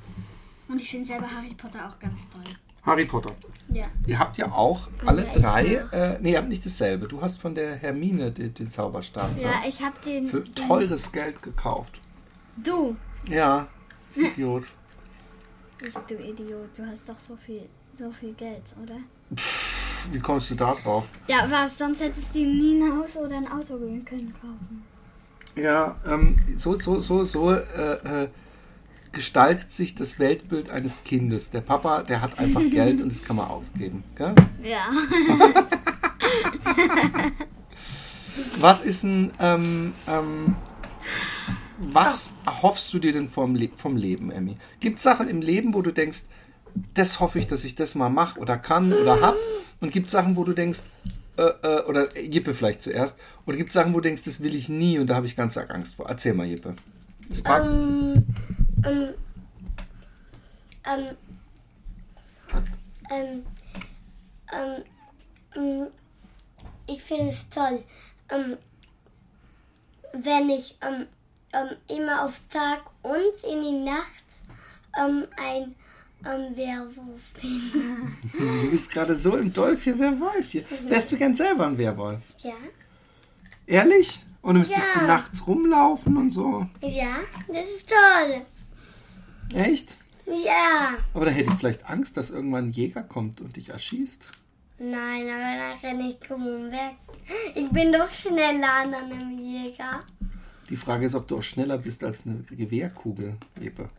Und 0.69 0.81
ich 0.81 0.91
finde 0.91 1.05
selber 1.07 1.31
Harry 1.31 1.55
Potter 1.55 1.88
auch 1.88 1.99
ganz 1.99 2.29
toll. 2.29 2.43
Harry 2.85 3.05
Potter. 3.07 3.31
Ja. 3.73 3.87
Ihr 4.07 4.19
habt 4.19 4.37
ja 4.37 4.53
auch 4.53 4.88
alle 5.07 5.25
Ja, 5.26 5.33
drei, 5.33 5.64
äh, 5.91 6.19
nee, 6.21 6.33
ihr 6.33 6.38
habt 6.38 6.49
nicht 6.49 6.64
dasselbe. 6.64 7.09
Du 7.09 7.21
hast 7.21 7.41
von 7.41 7.55
der 7.55 7.76
Hermine 7.76 8.31
den, 8.31 8.53
den 8.55 8.71
Zauberstab 8.71 9.31
Ja, 9.41 9.49
ne? 9.49 9.55
ich 9.69 9.83
habe 9.83 9.95
den. 10.05 10.29
für 10.29 10.45
teures 10.55 11.11
Geld 11.11 11.43
gekauft. 11.43 12.00
Du! 12.62 12.95
Ja, 13.29 13.67
Idiot. 14.14 14.64
Ich, 15.83 15.93
du 15.93 16.14
Idiot, 16.14 16.69
du 16.76 16.87
hast 16.87 17.09
doch 17.09 17.19
so 17.19 17.37
viel, 17.37 17.69
so 17.93 18.11
viel 18.11 18.33
Geld, 18.35 18.75
oder? 18.83 18.97
Wie 20.12 20.19
kommst 20.21 20.50
du 20.50 20.55
da 20.55 20.75
drauf? 20.75 21.07
Ja, 21.29 21.47
was? 21.50 21.79
Sonst 21.79 22.03
hättest 22.03 22.35
du 22.35 22.41
nie 22.41 22.81
ein 22.81 22.99
Haus 22.99 23.17
oder 23.17 23.37
ein 23.37 23.50
Auto 23.50 23.79
können 24.05 24.33
kaufen. 24.41 24.85
Ja, 25.57 25.97
ähm, 26.07 26.37
so, 26.59 26.79
so, 26.79 27.00
so, 27.00 27.25
so 27.25 27.53
äh, 27.53 28.25
äh, 28.25 28.29
gestaltet 29.14 29.73
sich 29.73 29.94
das 29.94 30.18
Weltbild 30.18 30.71
eines 30.71 31.04
Kindes. 31.04 31.50
Der 31.50 31.61
Papa, 31.61 32.02
der 32.02 32.21
hat 32.21 32.38
einfach 32.38 32.61
Geld 32.71 33.00
und 33.00 33.12
das 33.12 33.23
kann 33.23 33.37
man 33.37 33.49
ausgeben. 33.49 34.04
Gell? 34.16 34.35
Ja. 34.62 34.88
Was 38.61 38.85
ist 38.85 39.04
ein, 39.04 39.30
ähm, 39.40 39.92
ähm, 40.09 40.56
was 41.78 42.35
erhoffst 42.47 42.92
du 42.94 42.99
dir 42.99 43.12
denn 43.12 43.28
vom, 43.28 43.54
Le 43.54 43.68
vom 43.76 43.97
Leben, 43.97 44.30
Emmy? 44.30 44.56
Gibt 44.80 44.99
es 44.99 45.04
Sachen 45.04 45.28
im 45.28 45.40
Leben, 45.40 45.75
wo 45.75 45.83
du 45.83 45.92
denkst, 45.92 46.23
das 46.94 47.21
hoffe 47.21 47.38
ich, 47.38 47.47
dass 47.47 47.64
ich 47.64 47.75
das 47.75 47.94
mal 47.94 48.09
mache 48.09 48.40
oder 48.40 48.56
kann 48.56 48.92
oder 48.92 49.21
hab? 49.21 49.35
Und 49.80 49.92
gibt 49.92 50.06
es 50.06 50.12
Sachen, 50.12 50.37
wo 50.37 50.44
du 50.44 50.52
denkst, 50.52 50.80
äh, 51.37 51.42
äh, 51.42 51.83
oder 51.85 52.16
Jippe 52.18 52.54
vielleicht 52.54 52.83
zuerst, 52.83 53.16
oder 53.47 53.56
gibt 53.56 53.71
es 53.71 53.75
Sachen, 53.75 53.92
wo 53.92 53.99
du 53.99 54.09
denkst, 54.09 54.25
das 54.25 54.42
will 54.42 54.54
ich 54.54 54.68
nie 54.68 54.99
und 54.99 55.09
da 55.09 55.16
habe 55.16 55.26
ich 55.26 55.37
ganz 55.37 55.56
arg 55.56 55.71
Angst 55.71 55.97
vor? 55.97 56.09
Erzähl 56.09 56.35
mal, 56.35 56.47
Jippe. 56.47 56.75
Das 57.28 57.42
Ähm, 57.47 58.25
ähm, 58.87 59.14
ähm, 60.87 61.17
ähm, 63.11 63.47
ähm, 64.53 64.85
ähm, 65.57 65.87
ich 66.87 67.03
finde 67.03 67.29
es 67.31 67.49
toll, 67.49 67.83
ähm, 68.31 68.57
wenn 70.12 70.49
ich 70.50 70.76
ähm, 70.83 71.07
ähm, 71.53 71.76
immer 71.88 72.25
auf 72.25 72.38
Tag 72.53 72.83
und 73.03 73.50
in 73.50 73.62
die 73.62 73.85
Nacht 73.85 74.23
ähm, 74.99 75.26
ein 75.37 75.75
ähm, 76.26 76.57
Werwolf 76.57 77.33
bin. 77.41 77.61
du 78.38 78.71
bist 78.71 78.91
gerade 78.91 79.14
so 79.14 79.37
im 79.37 79.53
Dolph 79.53 79.83
hier, 79.85 79.99
Werwolf 79.99 80.50
hier. 80.50 80.64
Wärst 80.88 81.12
du 81.12 81.17
gern 81.17 81.35
selber 81.35 81.67
ein 81.67 81.79
Werwolf? 81.79 82.21
Ja? 82.38 82.55
Ehrlich? 83.67 84.23
Und 84.43 84.59
müsstest 84.59 84.88
Ja. 84.95 85.00
du 85.00 85.07
nachts 85.07 85.47
rumlaufen 85.47 86.17
und 86.19 86.31
so? 86.31 86.67
Ja, 86.83 87.17
das 87.49 87.64
ist 87.64 87.88
toll. 87.88 88.43
Echt? 89.52 89.96
Ja. 90.26 90.94
Aber 91.12 91.26
da 91.26 91.30
hätte 91.30 91.50
ich 91.50 91.58
vielleicht 91.58 91.88
Angst, 91.88 92.16
dass 92.16 92.30
irgendwann 92.30 92.68
ein 92.68 92.72
Jäger 92.72 93.02
kommt 93.02 93.40
und 93.40 93.56
dich 93.56 93.68
erschießt. 93.68 94.28
Nein, 94.78 95.28
aber 95.28 95.38
dann 95.38 95.78
renne 95.82 96.10
ich 96.10 96.20
krumm 96.20 96.70
weg. 96.70 96.96
Ich 97.54 97.68
bin 97.70 97.92
doch 97.92 98.10
schneller 98.10 98.72
an 98.82 98.94
einem 98.94 99.38
Jäger. 99.38 100.02
Die 100.68 100.76
Frage 100.76 101.06
ist, 101.06 101.14
ob 101.14 101.28
du 101.28 101.38
auch 101.38 101.42
schneller 101.42 101.78
bist 101.78 102.02
als 102.02 102.26
eine 102.26 102.42
Gewehrkugel, 102.50 103.36
Jeppe. 103.60 103.90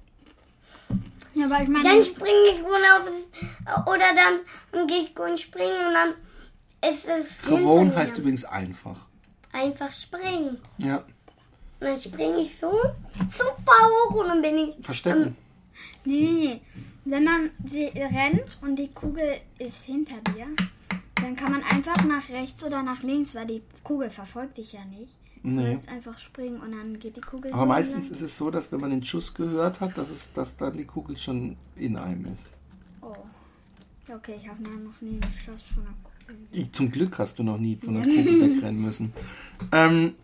Ja, 1.35 1.45
aber 1.45 1.61
ich 1.61 1.69
meine, 1.69 1.83
Dann 1.83 2.03
springe 2.03 2.47
ich 2.53 2.63
runter 2.63 2.97
auf 2.97 3.05
das, 3.05 3.87
oder 3.87 4.05
dann, 4.15 4.39
dann 4.71 4.87
gehe 4.87 5.01
ich 5.01 5.19
und 5.19 5.39
springen 5.39 5.87
und 5.87 5.93
dann 5.93 6.91
ist 6.91 7.05
es 7.07 7.49
mir. 7.49 7.95
heißt 7.95 8.17
übrigens 8.17 8.45
einfach. 8.45 8.97
einfach 9.51 9.91
springen. 9.93 10.57
Ja, 10.77 11.03
Und 11.79 11.87
dann 11.87 11.97
springe 11.97 12.39
ich 12.39 12.57
so 12.57 12.71
super 13.29 13.73
hoch 14.09 14.15
und 14.15 14.27
dann 14.27 14.41
bin 14.41 14.57
ich 14.57 14.85
verstecken. 14.85 15.35
nee, 16.05 16.21
nee, 16.21 16.31
nee. 16.31 16.61
Wenn 17.07 17.23
man 17.23 17.51
sie 17.63 17.85
rennt 17.93 18.57
und 18.61 18.77
die 18.77 18.87
Kugel 18.87 19.35
ist 19.59 19.83
hinter 19.83 20.15
dir, 20.35 20.47
dann 21.15 21.35
kann 21.35 21.51
man 21.51 21.61
einfach 21.63 22.03
nach 22.05 22.29
rechts 22.29 22.63
oder 22.63 22.81
nach 22.81 23.03
links, 23.03 23.35
weil 23.35 23.45
die 23.45 23.61
Kugel 23.83 24.09
verfolgt 24.09 24.57
dich 24.57 24.73
ja 24.73 24.83
nicht. 24.85 25.17
Du 25.43 25.49
Nee. 25.51 25.69
kannst 25.69 25.89
einfach 25.89 26.17
springen 26.17 26.59
und 26.59 26.71
dann 26.71 26.97
geht 26.97 27.17
die 27.17 27.21
Kugel 27.21 27.51
Aber 27.51 27.59
so 27.61 27.65
meistens 27.67 28.05
lang. 28.09 28.15
ist 28.15 28.21
es 28.21 28.35
so, 28.37 28.49
dass 28.49 28.71
wenn 28.71 28.79
man 28.79 28.89
den 28.89 29.03
Schuss 29.03 29.31
gehört 29.35 29.79
hat, 29.81 29.95
dass, 29.95 30.09
es, 30.09 30.33
dass 30.33 30.57
dann 30.57 30.73
die 30.73 30.85
Kugel 30.85 31.15
schon 31.17 31.55
in 31.75 31.97
einem 31.97 32.25
ist. 32.33 32.49
Oh. 33.03 33.13
Ja, 34.07 34.15
okay, 34.15 34.35
ich 34.41 34.47
habe 34.47 34.63
noch 34.63 34.71
nie 35.01 35.19
einen 35.21 35.33
Schuss 35.33 35.61
von 35.61 35.83
der 35.83 35.93
Kugel. 36.57 36.71
Zum 36.71 36.91
Glück 36.91 37.19
hast 37.19 37.37
du 37.37 37.43
noch 37.43 37.57
nie 37.59 37.75
von 37.75 37.93
der 37.93 38.03
Kugel 38.03 38.55
wegrennen 38.55 38.81
müssen. 38.85 39.13
Ähm, 39.71 40.15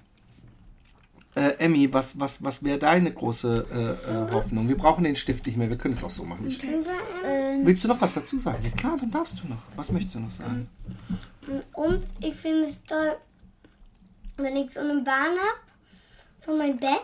äh, 1.36 1.56
Emmy, 1.60 1.92
was, 1.94 2.20
was, 2.20 2.44
was 2.44 2.64
wäre 2.64 2.78
deine 2.80 3.12
große 3.14 3.66
äh, 3.72 4.12
äh, 4.30 4.32
Hoffnung? 4.34 4.68
Wir 4.68 4.78
brauchen 4.78 5.04
den 5.04 5.16
Stift 5.16 5.46
nicht 5.46 5.58
mehr, 5.58 5.70
wir 5.70 5.78
können 5.78 5.94
es 5.94 6.04
auch 6.04 6.10
so 6.10 6.24
machen. 6.26 6.46
Ähm, 7.24 7.66
Willst 7.66 7.84
du 7.84 7.88
noch 7.88 8.02
was 8.02 8.14
dazu 8.14 8.38
sagen? 8.38 8.64
Ja 8.64 8.72
klar, 8.72 8.98
dann 9.00 9.12
darfst 9.12 9.42
du 9.42 9.48
noch. 9.48 9.62
Was 9.76 9.92
möchtest 9.92 10.16
du 10.16 10.20
noch 10.20 10.32
sagen? 10.32 10.68
Und 11.74 12.04
ich 12.20 12.36
finde 12.36 12.64
es 12.64 12.84
toll, 12.84 13.16
wenn 14.38 14.56
ich 14.58 14.72
so 14.72 14.80
eine 14.80 15.02
Bahn 15.02 15.32
habe 15.38 15.60
von 16.42 16.58
meinem 16.58 16.78
Bett 16.78 17.00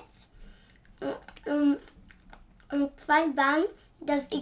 und, 1.46 1.78
und 2.72 3.00
zwei 3.00 3.28
Bahnen, 3.30 3.66
dass 4.02 4.28
ich 4.32 4.42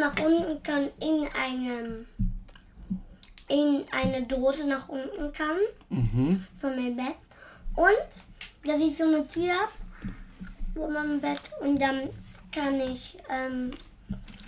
nach 0.00 0.14
unten 0.24 0.62
kann 0.62 0.88
in 1.00 1.26
einem 1.40 2.06
in 3.50 3.84
eine 3.92 4.22
Dose 4.26 4.64
nach 4.66 4.88
unten 4.88 5.32
kann 5.32 5.56
Mhm. 5.88 6.44
von 6.60 6.76
meinem 6.76 6.96
Bett 6.96 7.16
und 7.76 8.27
dass 8.64 8.80
ich 8.80 8.96
so 8.96 9.04
eine 9.04 9.26
Tür 9.26 9.52
habe 9.52 9.72
vor 10.74 10.90
meinem 10.90 11.20
Bett 11.20 11.40
und 11.60 11.80
dann 11.80 12.08
kann 12.52 12.80
ich 12.80 13.18
ähm, 13.30 13.70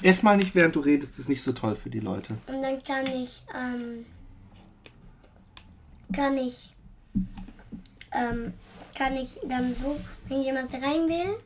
Erstmal 0.03 0.39
nicht, 0.39 0.55
während 0.55 0.77
du 0.77 0.81
redest, 0.81 1.19
ist 1.19 1.29
nicht 1.29 1.43
so 1.43 1.53
toll 1.53 1.77
für 1.77 1.91
die 1.91 2.01
Leute. 2.01 2.37
Und 2.47 2.63
dann 2.63 2.83
kann 2.83 3.07
ich, 3.07 3.45
ähm, 3.55 4.07
kann 6.15 6.39
ich, 6.39 6.75
ähm, 8.13 8.55
kann 8.97 9.17
ich 9.17 9.39
dann 9.47 9.75
so, 9.75 10.01
wenn 10.29 10.43
jemand 10.43 10.73
rein 10.73 11.07
will, 11.07 11.37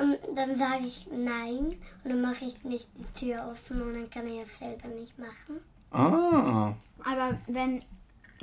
ähm, 0.00 0.16
dann 0.34 0.56
sage 0.56 0.86
ich 0.86 1.06
nein 1.12 1.74
und 2.02 2.10
dann 2.10 2.22
mache 2.22 2.46
ich 2.46 2.64
nicht 2.64 2.88
die 2.96 3.26
Tür 3.26 3.46
offen 3.50 3.82
und 3.82 3.92
dann 3.92 4.08
kann 4.08 4.26
er 4.26 4.44
es 4.44 4.58
selber 4.58 4.88
nicht 4.88 5.18
machen. 5.18 5.60
Ah, 5.90 6.74
aber 7.04 7.38
wenn, 7.46 7.84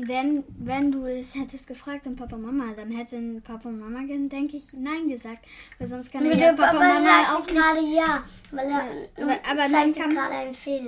wenn, 0.07 0.43
wenn 0.57 0.91
du 0.91 1.05
es 1.05 1.35
hättest 1.35 1.67
gefragt 1.67 2.07
an 2.07 2.15
Papa 2.15 2.35
und 2.35 2.43
Mama, 2.43 2.65
dann 2.75 2.91
hätten 2.91 3.41
Papa 3.41 3.69
und 3.69 3.79
Mama, 3.79 3.99
denke 4.07 4.57
ich, 4.57 4.71
nein 4.73 5.07
gesagt. 5.09 5.45
Weil 5.77 5.87
sonst 5.87 6.11
kann 6.11 6.23
Und 6.25 6.31
ja 6.31 6.37
der 6.37 6.53
Papa, 6.53 6.71
Papa 6.73 6.97
und 6.97 7.03
Mama 7.03 7.35
auch 7.37 7.47
gerade 7.47 7.81
ja, 7.93 8.23
weil 8.51 8.67
er 8.69 8.81
aber- 9.23 9.39
aber 9.49 9.69
dann 9.71 9.93
kann- 9.93 10.09
gerade 10.11 10.31
einen 10.31 10.53
Film 10.55 10.87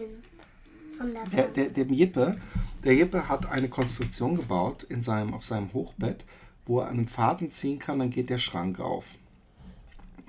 der 1.04 1.24
der, 1.26 1.48
der, 1.48 1.70
dem 1.70 1.92
Jippe, 1.94 2.36
der 2.84 2.94
Jippe 2.94 3.28
hat 3.28 3.48
eine 3.48 3.70
Konstruktion 3.70 4.36
gebaut 4.36 4.84
in 4.84 5.02
seinem, 5.02 5.34
auf 5.34 5.44
seinem 5.44 5.74
Hochbett, 5.74 6.26
wo 6.66 6.80
er 6.80 6.88
an 6.90 6.98
einem 7.00 7.08
Faden 7.08 7.50
ziehen 7.50 7.80
kann, 7.80 7.98
dann 8.00 8.12
geht 8.12 8.30
der 8.30 8.38
Schrank 8.38 8.80
auf. 8.80 9.06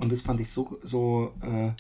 Und 0.01 0.11
das 0.11 0.23
fand 0.23 0.41
ich 0.41 0.51
so, 0.51 0.79
so 0.83 1.33
äh, 1.43 1.71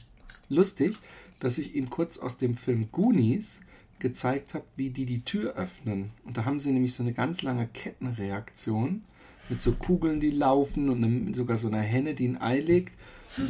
lustig, 0.50 0.98
dass 1.40 1.56
ich 1.58 1.74
ihm 1.74 1.88
kurz 1.90 2.18
aus 2.18 2.36
dem 2.36 2.56
Film 2.56 2.88
Goonies 2.92 3.60
gezeigt 4.02 4.52
habe, 4.52 4.64
wie 4.76 4.90
die 4.90 5.06
die 5.06 5.24
Tür 5.24 5.54
öffnen. 5.54 6.10
Und 6.24 6.36
da 6.36 6.44
haben 6.44 6.60
sie 6.60 6.72
nämlich 6.72 6.92
so 6.92 7.02
eine 7.02 7.14
ganz 7.14 7.40
lange 7.40 7.66
Kettenreaktion 7.68 9.02
mit 9.48 9.62
so 9.62 9.72
Kugeln, 9.72 10.20
die 10.20 10.30
laufen 10.30 10.90
und 10.90 10.98
einem, 10.98 11.32
sogar 11.32 11.56
so 11.56 11.68
einer 11.68 11.80
Henne, 11.80 12.14
die 12.14 12.28
ein 12.28 12.40
Ei 12.40 12.60
legt, 12.60 12.92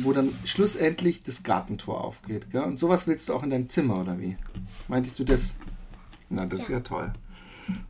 wo 0.02 0.12
dann 0.12 0.30
schlussendlich 0.44 1.22
das 1.24 1.42
Gartentor 1.42 2.04
aufgeht. 2.04 2.50
Gell? 2.50 2.62
Und 2.62 2.78
sowas 2.78 3.06
willst 3.06 3.28
du 3.28 3.34
auch 3.34 3.42
in 3.42 3.50
deinem 3.50 3.68
Zimmer, 3.68 4.00
oder 4.00 4.20
wie? 4.20 4.36
Meintest 4.88 5.18
du 5.18 5.24
das? 5.24 5.54
Na, 6.28 6.46
das 6.46 6.62
ist 6.62 6.68
ja 6.68 6.80
toll. 6.80 7.12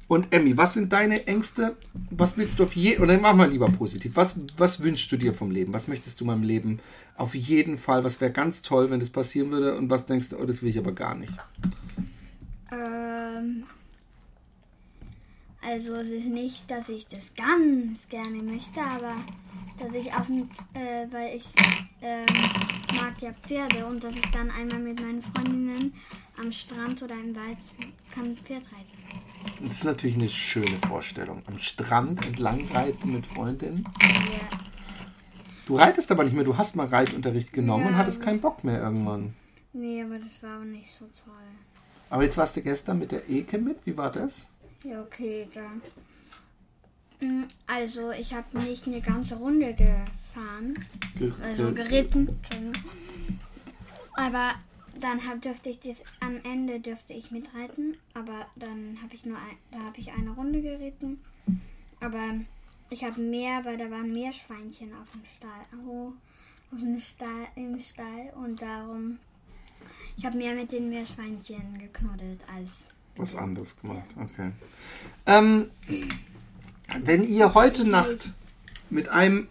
Und 0.07 0.33
Emmy, 0.33 0.57
was 0.57 0.75
sind 0.75 0.93
deine 0.93 1.27
Ängste? 1.27 1.77
Was 2.11 2.37
willst 2.37 2.59
du 2.59 2.65
auf 2.65 2.77
jeden 2.77 3.03
oder 3.03 3.19
mach 3.19 3.35
mal 3.35 3.51
lieber 3.51 3.67
positiv. 3.67 4.13
Was, 4.15 4.39
was 4.57 4.83
wünschst 4.83 5.11
du 5.11 5.17
dir 5.17 5.33
vom 5.33 5.51
Leben? 5.51 5.73
Was 5.73 5.89
möchtest 5.89 6.21
du 6.21 6.25
meinem 6.25 6.43
Leben 6.43 6.81
auf 7.17 7.35
jeden 7.35 7.77
Fall? 7.77 8.05
Was 8.05 8.21
wäre 8.21 8.31
ganz 8.31 8.63
toll, 8.63 8.91
wenn 8.91 9.01
das 9.01 9.11
passieren 9.11 9.51
würde? 9.51 9.77
Und 9.77 9.91
was 9.91 10.07
denkst 10.07 10.29
du, 10.29 10.39
oh, 10.39 10.45
das 10.45 10.63
will 10.63 10.69
ich 10.69 10.79
aber 10.79 10.93
gar 10.93 11.15
nicht? 11.15 11.33
Ähm, 12.73 13.65
also 15.61 15.95
es 15.95 16.09
ist 16.09 16.27
nicht, 16.27 16.71
dass 16.71 16.89
ich 16.89 17.07
das 17.07 17.35
ganz 17.35 18.09
gerne 18.09 18.43
möchte, 18.43 18.81
aber 18.81 19.15
dass 19.79 19.95
ich 19.95 20.13
auf 20.13 20.27
dem, 20.27 20.49
äh, 20.75 21.07
weil 21.11 21.37
ich 21.37 21.45
ähm, 22.01 22.27
mag 23.01 23.21
ja 23.21 23.33
Pferde 23.33 23.87
und 23.87 24.03
dass 24.03 24.17
ich 24.17 24.27
dann 24.33 24.51
einmal 24.51 24.79
mit 24.81 25.01
meinen 25.01 25.23
Freundinnen 25.23 25.93
am 26.41 26.51
Strand 26.51 27.03
oder 27.03 27.15
im 27.15 27.35
Wald 27.37 27.59
kann 28.13 28.37
Pferd 28.37 28.65
reiten. 28.67 29.67
Das 29.67 29.77
ist 29.79 29.85
natürlich 29.85 30.17
eine 30.17 30.29
schöne 30.29 30.77
Vorstellung. 30.89 31.43
Am 31.47 31.59
Strand 31.59 32.25
entlang 32.27 32.67
reiten 32.73 33.13
mit 33.13 33.27
Freundinnen. 33.27 33.85
Ja. 34.03 34.59
Du 35.67 35.75
reitest 35.75 36.11
aber 36.11 36.25
nicht 36.25 36.33
mehr. 36.35 36.45
Du 36.45 36.57
hast 36.57 36.75
mal 36.75 36.87
Reitunterricht 36.87 37.53
genommen 37.53 37.87
und 37.87 37.93
Ja. 37.93 37.99
hattest 37.99 38.23
keinen 38.23 38.41
Bock 38.41 38.65
mehr 38.65 38.81
irgendwann. 38.81 39.35
Nee, 39.73 40.03
aber 40.03 40.19
das 40.19 40.43
war 40.43 40.59
auch 40.61 40.65
nicht 40.65 40.91
so 40.91 41.07
toll. 41.07 41.35
Aber 42.13 42.25
jetzt 42.25 42.37
warst 42.37 42.55
du 42.57 42.61
gestern 42.63 42.99
mit 42.99 43.11
der 43.11 43.29
Eke 43.31 43.57
mit. 43.57 43.79
Wie 43.87 43.97
war 43.97 44.13
das? 44.13 44.51
Ja, 44.85 45.01
okay, 45.01 45.49
dann. 45.55 45.81
Mm, 47.21 47.45
Also, 47.67 48.11
ich 48.11 48.35
habe 48.35 48.59
nicht 48.61 48.87
eine 48.87 49.01
ganze 49.01 49.37
Runde 49.37 49.73
gefahren. 49.73 50.75
Ge 51.19 51.33
Also 51.43 51.73
ge- 51.73 51.85
geritten. 51.85 52.29
Aber 54.15 54.55
dann 55.01 55.27
hab, 55.27 55.41
dürfte 55.41 55.71
ich 55.71 55.81
das 55.81 56.03
am 56.21 56.39
Ende 56.45 56.81
dürfte 56.81 57.15
ich 57.15 57.31
mitreiten, 57.31 57.97
aber 58.13 58.47
dann 58.57 58.99
habe 59.03 59.15
ich 59.15 59.25
nur 59.25 59.39
ein, 59.39 59.57
da 59.71 59.79
habe 59.79 59.99
ich 59.99 60.13
eine 60.13 60.33
Runde 60.33 60.61
geritten. 60.61 61.19
Aber 62.01 62.35
ich 62.91 63.05
habe 63.05 63.21
mehr, 63.23 63.65
weil 63.65 63.79
da 63.79 63.91
waren 63.91 64.13
Meerschweinchen 64.13 64.93
auf 65.01 65.11
dem 65.13 65.23
Stall, 65.39 65.81
oh, 65.89 66.13
auf 66.73 66.79
dem 66.79 67.01
Stall 67.01 67.47
im 67.57 67.81
Stall 67.83 68.35
und 68.37 68.61
darum 68.61 69.19
ich 70.17 70.25
habe 70.25 70.37
mehr 70.37 70.55
mit 70.55 70.73
den 70.73 70.89
Meerschweinchen 70.89 71.79
geknuddelt 71.79 72.45
als 72.55 72.87
Was 73.17 73.35
anderes 73.35 73.77
gemacht, 73.77 74.09
okay. 74.21 74.53
Ähm, 75.27 75.71
wenn 76.99 77.23
ihr 77.23 77.55
heute 77.55 77.89
Nacht 77.89 78.31
mit 78.91 79.09
einem 79.09 79.49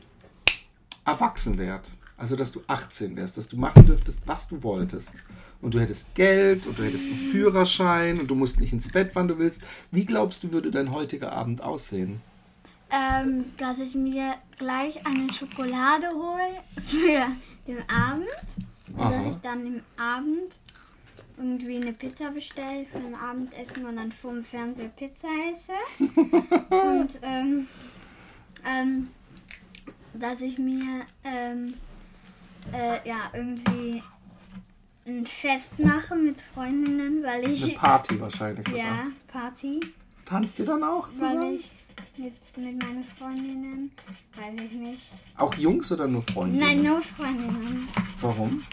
erwachsen 1.05 1.57
wärt, 1.57 1.91
also 2.17 2.35
dass 2.35 2.51
du 2.51 2.61
18 2.67 3.15
wärst, 3.15 3.38
dass 3.38 3.47
du 3.47 3.57
machen 3.57 3.85
dürftest, 3.85 4.21
was 4.25 4.47
du 4.47 4.61
wolltest, 4.63 5.13
und 5.61 5.75
du 5.75 5.79
hättest 5.79 6.15
Geld 6.15 6.65
und 6.65 6.79
du 6.79 6.83
hättest 6.83 7.05
einen 7.05 7.31
Führerschein 7.31 8.19
und 8.19 8.27
du 8.27 8.35
musst 8.35 8.59
nicht 8.59 8.73
ins 8.73 8.91
Bett, 8.91 9.11
wann 9.13 9.27
du 9.27 9.38
willst, 9.38 9.61
wie 9.91 10.05
glaubst 10.05 10.43
du, 10.43 10.51
würde 10.51 10.71
dein 10.71 10.91
heutiger 10.91 11.33
Abend 11.33 11.61
aussehen? 11.61 12.21
ähm, 12.91 13.45
dass 13.57 13.79
ich 13.79 13.95
mir 13.95 14.33
gleich 14.57 15.05
eine 15.05 15.31
Schokolade 15.31 16.07
hole 16.13 16.61
für 16.85 17.27
den 17.67 17.77
Abend. 17.89 18.27
Und 18.98 19.12
dass 19.12 19.25
ich 19.27 19.38
dann 19.41 19.65
im 19.65 19.81
Abend 20.00 20.60
irgendwie 21.38 21.77
eine 21.77 21.93
Pizza 21.93 22.29
bestelle 22.31 22.86
für 22.91 22.98
ein 22.98 23.15
Abendessen 23.15 23.86
und 23.86 23.95
dann 23.95 24.12
vor 24.12 24.33
dem 24.33 24.43
Fernseher 24.43 24.89
Pizza 24.89 25.27
esse. 25.51 25.74
und 26.69 27.10
ähm, 27.24 27.67
ähm, 28.65 29.07
dass 30.13 30.41
ich 30.41 30.57
mir 30.57 31.01
ähm, 31.24 31.74
äh, 32.74 33.07
ja 33.07 33.17
irgendwie 33.33 34.03
ein 35.07 35.25
Fest 35.25 35.79
mache 35.79 36.15
mit 36.15 36.39
Freundinnen, 36.39 37.24
weil 37.24 37.43
Eine 37.43 37.53
ich 37.53 37.75
Party 37.75 38.19
wahrscheinlich. 38.19 38.65
sogar. 38.69 38.79
ja 38.79 39.07
Party, 39.27 39.79
Tanzt 40.25 40.60
ihr 40.60 40.65
dann 40.65 40.83
auch 40.83 41.07
weil 41.15 41.29
zusammen? 41.29 41.55
ich 41.55 41.74
mit, 42.22 42.58
mit 42.58 42.84
meinen 42.84 43.04
Freundinnen, 43.04 43.92
weiß 44.36 44.56
ich 44.63 44.72
nicht. 44.72 45.01
Auch 45.38 45.54
Jungs 45.56 45.92
oder 45.92 46.08
nur 46.08 46.22
Freunde? 46.22 46.58
Nein, 46.58 46.84
nur 46.84 47.01
Freundinnen. 47.01 47.88
Warum? 48.22 48.63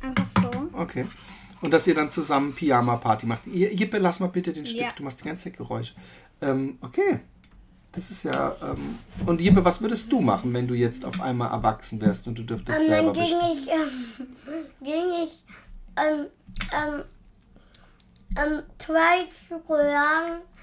Einfach 0.00 0.26
so. 0.40 0.50
Okay. 0.78 1.06
Und 1.60 1.72
dass 1.72 1.86
ihr 1.86 1.94
dann 1.94 2.10
zusammen 2.10 2.54
Pyjama-Party 2.54 3.26
macht. 3.26 3.46
Jippe, 3.46 3.98
lass 3.98 4.20
mal 4.20 4.28
bitte 4.28 4.52
den 4.52 4.64
Stift, 4.64 4.80
Ja. 4.80 4.92
du 4.96 5.02
machst 5.02 5.20
die 5.20 5.24
ganze 5.24 5.44
Zeit 5.44 5.56
Geräusche. 5.56 5.94
Ähm, 6.40 6.78
okay. 6.82 7.20
Das 7.92 8.10
ist 8.10 8.24
ja. 8.24 8.56
Ähm, 8.62 8.98
und 9.24 9.40
Jippe, 9.40 9.64
was 9.64 9.80
würdest 9.80 10.10
du 10.10 10.20
machen, 10.20 10.52
wenn 10.52 10.66
du 10.66 10.74
jetzt 10.74 11.04
auf 11.04 11.20
einmal 11.20 11.50
erwachsen 11.50 12.00
wärst 12.00 12.26
und 12.26 12.36
du 12.38 12.42
dürftest 12.42 12.78
Und 12.78 12.86
selber 12.86 13.12
dann 13.12 13.24
ging 13.24 13.36
ich, 13.52 13.68
ähm, 13.68 14.26
ging 14.82 15.24
ich 15.24 15.44
ähm, 15.96 16.26
ähm, 16.72 17.02
ähm, 18.36 18.62
zwei 18.78 19.24
Schokoladen 19.48 20.40
ähm, 20.40 20.53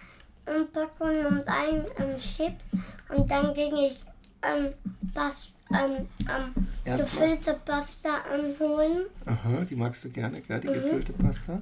packen 0.45 1.25
und 1.25 1.47
ein 1.47 1.85
ähm, 1.97 2.17
Chips. 2.17 2.63
Und 3.09 3.29
dann 3.29 3.53
ging 3.53 3.75
ich 3.75 3.99
ähm, 4.43 4.73
was, 5.13 5.49
ähm, 5.73 6.07
ähm, 6.29 6.67
gefüllte 6.97 7.53
Pasta 7.65 8.09
ähm, 8.33 8.55
holen. 8.59 9.05
Aha, 9.25 9.63
die 9.69 9.75
magst 9.75 10.03
du 10.05 10.09
gerne, 10.09 10.41
gell, 10.41 10.59
die 10.59 10.67
Mhm. 10.67 10.73
gefüllte 10.73 11.13
Pasta. 11.13 11.59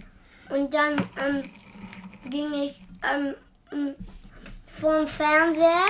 Und 0.49 0.73
dann 0.73 0.97
ähm, 1.25 1.43
ging 2.29 2.53
ich 2.53 2.81
ähm, 3.03 3.35
vom 4.67 5.07
Fernseher. 5.07 5.85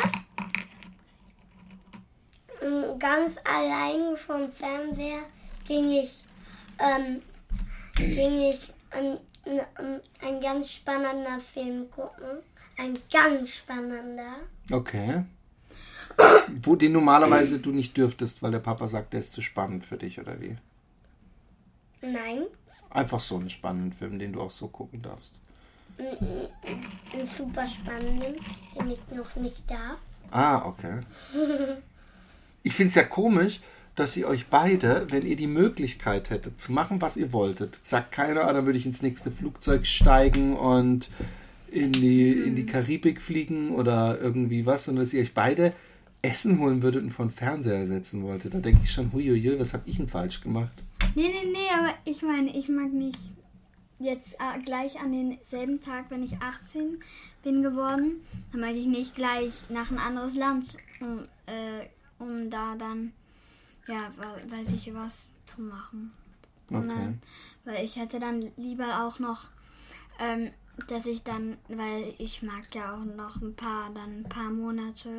Ganz 2.99 3.38
allein 3.45 4.17
vom 4.17 4.52
Fernseher 4.52 5.21
ging 5.65 5.89
ich, 5.91 6.25
ähm, 6.80 7.21
ging 7.95 8.38
ich 8.41 8.73
ähm, 8.91 9.17
ähm, 9.45 10.02
ein 10.21 10.41
ganz 10.41 10.73
spannender 10.73 11.39
Film 11.39 11.89
gucken. 11.89 12.39
Ein 12.80 12.98
ganz 13.12 13.56
spannender. 13.56 14.36
Okay. 14.72 15.24
Wo 16.62 16.76
den 16.76 16.94
normalerweise 16.94 17.60
du 17.60 17.72
nicht 17.72 17.98
dürftest, 17.98 18.42
weil 18.42 18.52
der 18.52 18.60
Papa 18.60 18.88
sagt, 18.88 19.13
der 19.13 19.20
ist 19.20 19.34
zu 19.34 19.42
spannend 19.42 19.86
für 19.86 19.98
dich, 19.98 20.20
oder 20.20 20.39
wie? 20.39 20.58
Nein, 22.02 22.44
Einfach 22.89 23.20
so 23.20 23.38
einen 23.38 23.50
spannenden 23.50 23.94
Film, 23.94 24.18
den 24.18 24.32
du 24.32 24.42
auch 24.42 24.50
so 24.50 24.68
gucken 24.68 25.02
darfst. 25.02 25.34
ein 26.00 27.26
super 27.26 27.68
spannenden, 27.68 28.36
den 28.76 28.92
ich 28.92 29.15
noch 29.15 29.36
nicht 29.36 29.70
darf. 29.70 29.98
Ah, 30.32 30.65
okay. 30.65 31.02
Ich 32.62 32.74
finde 32.74 32.89
es 32.89 32.96
ja 32.96 33.04
komisch, 33.04 33.62
dass 33.96 34.18
ihr 34.18 34.28
euch 34.28 34.48
beide, 34.48 35.08
wenn 35.10 35.26
ihr 35.26 35.38
die 35.38 35.48
Möglichkeit 35.48 36.30
hättet, 36.30 36.60
zu 36.60 36.74
machen, 36.74 37.02
was 37.02 37.15
ihr 37.15 37.32
wolltet, 37.32 37.80
sagt 37.86 38.12
keiner, 38.12 38.42
ah, 38.42 38.52
dann 38.52 38.65
würde 38.65 38.78
ich 38.78 38.86
ins 38.86 39.02
nächste 39.02 39.32
Flugzeug 39.32 39.88
steigen 39.88 40.58
und 40.58 41.10
in 41.71 41.91
die, 41.91 42.32
in 42.32 42.55
die 42.55 42.65
Karibik 42.65 43.21
fliegen 43.21 43.69
oder 43.71 44.19
irgendwie 44.19 44.65
was, 44.65 44.86
sondern 44.86 45.03
dass 45.05 45.13
ihr 45.13 45.21
euch 45.21 45.34
beide 45.34 45.73
Essen 46.21 46.60
holen 46.60 46.82
würdet 46.82 47.03
und 47.03 47.12
von 47.12 47.29
Fernseher 47.32 47.86
setzen 47.88 48.23
wolltet. 48.23 48.53
Da 48.53 48.60
denke 48.60 48.82
ich 48.84 48.91
schon, 48.91 49.12
huiuiui, 49.13 49.60
was 49.60 49.73
habe 49.73 49.84
ich 49.88 49.97
denn 49.97 50.08
falsch 50.08 50.41
gemacht? 50.41 50.71
Nee, 51.15 51.27
nee, 51.29 51.49
nee, 51.51 51.69
aber 51.79 51.93
ich 52.05 52.21
meine, 52.21 52.55
ich 52.55 52.67
mag 52.69 52.91
nicht 52.91 53.17
jetzt 53.99 54.36
äh, 54.36 54.60
gleich 54.63 54.99
an 54.99 55.12
denselben 55.12 55.82
Tag, 55.82 56.05
wenn 56.10 56.23
ich 56.23 56.38
18 56.41 56.99
bin 57.43 57.62
geworden, 57.63 58.21
dann 58.51 58.62
mag 58.62 58.75
ich 58.75 58.86
nicht 58.86 59.15
gleich 59.15 59.51
nach 59.69 59.91
ein 59.91 59.97
anderes 59.97 60.36
Land, 60.36 60.77
um, 61.01 61.23
äh, 61.45 61.86
um 62.19 62.49
da 62.49 62.75
dann, 62.77 63.12
ja, 63.88 64.12
we- 64.17 64.51
weiß 64.58 64.73
ich 64.73 64.93
was 64.93 65.32
zu 65.45 65.62
machen. 65.62 66.12
Okay. 66.71 66.84
Nein, 66.86 67.21
weil 67.65 67.84
ich 67.84 67.95
hätte 67.95 68.19
dann 68.19 68.51
lieber 68.58 69.05
auch 69.05 69.19
noch, 69.19 69.49
ähm, 70.19 70.51
dass 70.88 71.06
ich 71.06 71.24
dann, 71.24 71.58
weil 71.68 72.13
ich 72.18 72.44
mag 72.44 72.63
ja 72.74 72.94
auch 72.94 73.06
noch 73.06 73.42
ein 73.42 73.56
paar, 73.56 73.89
dann 73.94 74.20
ein 74.20 74.24
paar 74.24 74.52
Monate, 74.52 75.18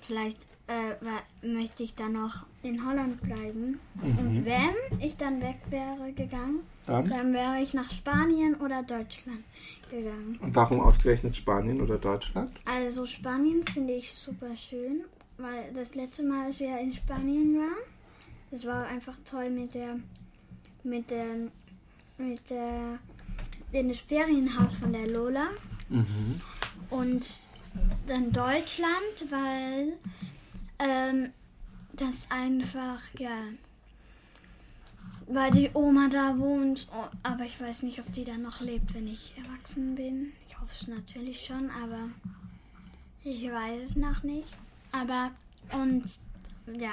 vielleicht 0.00 0.46
äh, 0.68 1.46
möchte 1.46 1.82
ich 1.82 1.94
dann 1.94 2.12
noch 2.12 2.46
in 2.62 2.86
Holland 2.86 3.20
bleiben. 3.22 3.80
Und 4.02 4.44
wenn 4.44 5.00
ich 5.00 5.16
dann 5.16 5.40
weg 5.40 5.56
wäre 5.70 6.12
gegangen, 6.12 6.60
Dann? 6.86 7.04
dann 7.08 7.32
wäre 7.32 7.60
ich 7.60 7.72
nach 7.72 7.90
Spanien 7.90 8.54
oder 8.56 8.82
Deutschland 8.82 9.44
gegangen. 9.90 10.38
Und 10.40 10.54
warum 10.54 10.80
ausgerechnet 10.80 11.36
Spanien 11.36 11.80
oder 11.80 11.96
Deutschland? 11.96 12.52
Also 12.64 13.06
Spanien 13.06 13.64
finde 13.66 13.94
ich 13.94 14.12
super 14.12 14.56
schön, 14.56 15.04
weil 15.38 15.72
das 15.72 15.94
letzte 15.94 16.22
Mal, 16.24 16.46
als 16.46 16.60
wir 16.60 16.78
in 16.78 16.92
Spanien 16.92 17.58
waren, 17.58 17.84
das 18.50 18.66
war 18.66 18.86
einfach 18.86 19.16
toll 19.24 19.50
mit 19.50 19.74
der, 19.74 19.96
mit 20.84 21.10
der, 21.10 21.26
mit 22.18 22.50
der, 22.50 22.98
in 23.72 23.88
das 23.88 24.00
Ferienhaus 24.00 24.74
von 24.74 24.92
der 24.92 25.06
Lola 25.08 25.48
Mhm. 25.90 26.40
und 26.90 27.26
dann 28.06 28.30
Deutschland, 28.32 29.16
weil 29.30 29.92
ähm, 30.78 31.30
das 31.94 32.26
einfach, 32.30 33.00
ja, 33.18 33.30
weil 35.26 35.50
die 35.50 35.70
Oma 35.74 36.08
da 36.10 36.38
wohnt, 36.38 36.88
oh, 36.92 37.04
aber 37.22 37.44
ich 37.44 37.60
weiß 37.60 37.82
nicht, 37.82 37.98
ob 38.00 38.10
die 38.12 38.24
dann 38.24 38.42
noch 38.42 38.60
lebt, 38.60 38.94
wenn 38.94 39.06
ich 39.08 39.34
erwachsen 39.36 39.94
bin. 39.94 40.32
Ich 40.48 40.58
hoffe 40.60 40.72
es 40.80 40.88
natürlich 40.88 41.44
schon, 41.44 41.70
aber 41.70 42.08
ich 43.24 43.44
weiß 43.50 43.90
es 43.90 43.96
noch 43.96 44.22
nicht. 44.22 44.48
Aber, 44.92 45.30
und, 45.72 46.04
ja, 46.78 46.92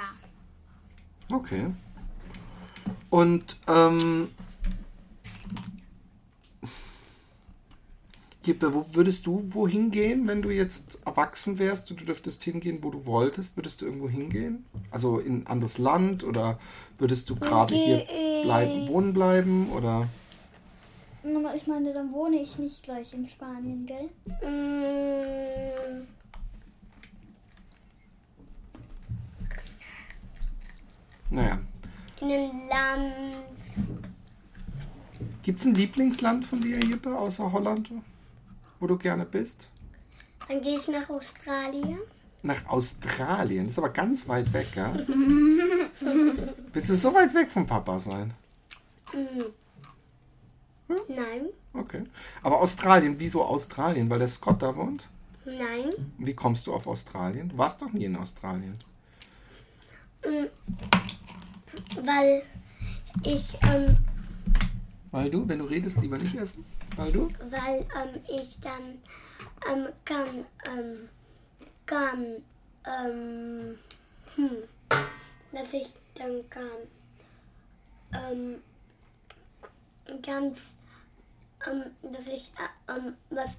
Okay. 1.32 1.72
Und 3.10 3.56
ähm, 3.66 4.28
Gippe, 8.46 8.72
wo 8.72 8.86
würdest 8.92 9.26
du 9.26 9.42
wohin 9.50 9.90
gehen, 9.90 10.28
wenn 10.28 10.40
du 10.40 10.50
jetzt 10.50 10.98
erwachsen 11.04 11.58
wärst 11.58 11.90
und 11.90 12.00
du 12.00 12.04
dürftest 12.04 12.44
hingehen, 12.44 12.78
wo 12.80 12.90
du 12.90 13.04
wolltest? 13.04 13.56
Würdest 13.56 13.80
du 13.80 13.86
irgendwo 13.86 14.08
hingehen? 14.08 14.64
Also 14.92 15.18
in 15.18 15.38
ein 15.42 15.46
anderes 15.48 15.78
Land 15.78 16.22
oder 16.22 16.56
würdest 16.96 17.28
du 17.28 17.34
gerade 17.34 17.74
hier 17.74 18.06
bleiben, 18.44 18.86
wohnen 18.86 19.12
bleiben 19.12 19.68
oder? 19.72 20.06
Mama, 21.24 21.54
ich 21.56 21.66
meine, 21.66 21.92
dann 21.92 22.12
wohne 22.12 22.36
ich 22.40 22.56
nicht 22.56 22.84
gleich 22.84 23.14
in 23.14 23.28
Spanien, 23.28 23.84
gell? 23.84 24.10
Mm, 24.48 26.06
Naja. 31.30 31.58
in 32.20 32.30
einem 32.30 32.68
Land. 32.68 33.36
Gibt 35.42 35.58
es 35.58 35.66
ein 35.66 35.74
Lieblingsland 35.74 36.44
von 36.44 36.60
dir, 36.60 36.78
Jippe, 36.78 37.18
außer 37.18 37.50
Holland, 37.50 37.90
wo 38.80 38.86
du 38.86 38.96
gerne 38.96 39.24
bist? 39.24 39.70
Dann 40.48 40.60
gehe 40.60 40.78
ich 40.78 40.88
nach 40.88 41.08
Australien. 41.10 41.98
Nach 42.42 42.66
Australien. 42.68 43.64
Das 43.64 43.72
ist 43.72 43.78
aber 43.78 43.88
ganz 43.90 44.28
weit 44.28 44.52
weg, 44.52 44.68
ja? 44.76 44.92
Willst 46.72 46.90
du 46.90 46.94
so 46.94 47.12
weit 47.14 47.34
weg 47.34 47.50
vom 47.50 47.66
Papa 47.66 47.98
sein? 47.98 48.34
Mm. 49.12 49.42
Nein, 51.08 51.46
Okay. 51.72 52.04
Aber 52.42 52.60
Australien, 52.60 53.16
wieso 53.18 53.44
Australien? 53.44 54.08
Weil 54.08 54.18
der 54.20 54.28
Scott 54.28 54.62
da 54.62 54.74
wohnt? 54.76 55.08
nein. 55.44 55.92
Wie 56.18 56.34
kommst 56.34 56.66
du 56.66 56.74
auf 56.74 56.86
Australien? 56.86 57.48
Du 57.50 57.58
warst 57.58 57.80
doch 57.82 57.92
nie 57.92 58.04
in 58.04 58.16
Australien. 58.16 58.76
Weil 62.02 62.42
ich, 63.22 63.58
ähm, 63.62 63.96
Weil 65.12 65.30
du, 65.30 65.48
wenn 65.48 65.58
du 65.58 65.66
redest, 65.66 66.00
lieber 66.00 66.18
nicht 66.18 66.34
essen? 66.34 66.64
Weil 66.96 67.12
du? 67.12 67.28
weil 67.50 67.80
ähm, 67.96 68.22
ich 68.28 68.58
dann 68.60 68.98
ähm, 69.70 69.88
kann, 70.04 70.46
ähm, 70.66 71.08
kann, 71.84 72.42
ähm, 72.86 73.78
hm, 74.34 74.62
dass 75.52 75.72
ich 75.72 75.94
dann 76.14 76.48
kann, 76.48 76.62
ähm, 78.14 78.62
ganz, 80.22 80.70
ähm, 81.66 81.84
dass 82.02 82.26
ich 82.28 82.50
äh, 82.58 82.92
ähm, 82.96 83.16
was 83.30 83.56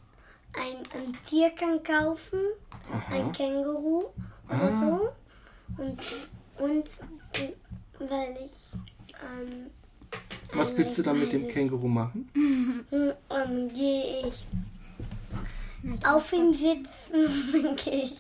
ein, 0.58 0.78
ein 1.00 1.24
Tier 1.24 1.52
kann 1.52 1.84
kaufen, 1.84 2.40
ein 3.12 3.22
Aha. 3.22 3.32
Känguru 3.32 4.06
oder 4.50 4.72
Ah. 4.72 4.78
so 4.80 5.10
und 5.78 6.00
und 6.58 6.90
weil 8.00 8.38
ich 8.44 8.66
ähm, 9.22 9.70
Was 10.54 10.78
willst 10.78 10.98
du 10.98 11.04
dann 11.04 11.20
mit 11.20 11.32
dem 11.34 11.48
Känguru 11.48 11.88
machen? 11.88 12.30
ähm, 12.92 13.74
gehe 13.74 14.28
ich 14.28 14.46
auf 16.06 16.34
ihn 16.34 16.54
sitzen 16.54 17.14
und 17.14 17.54
dann 17.64 17.76
gehe 17.76 18.04
ich 18.04 18.16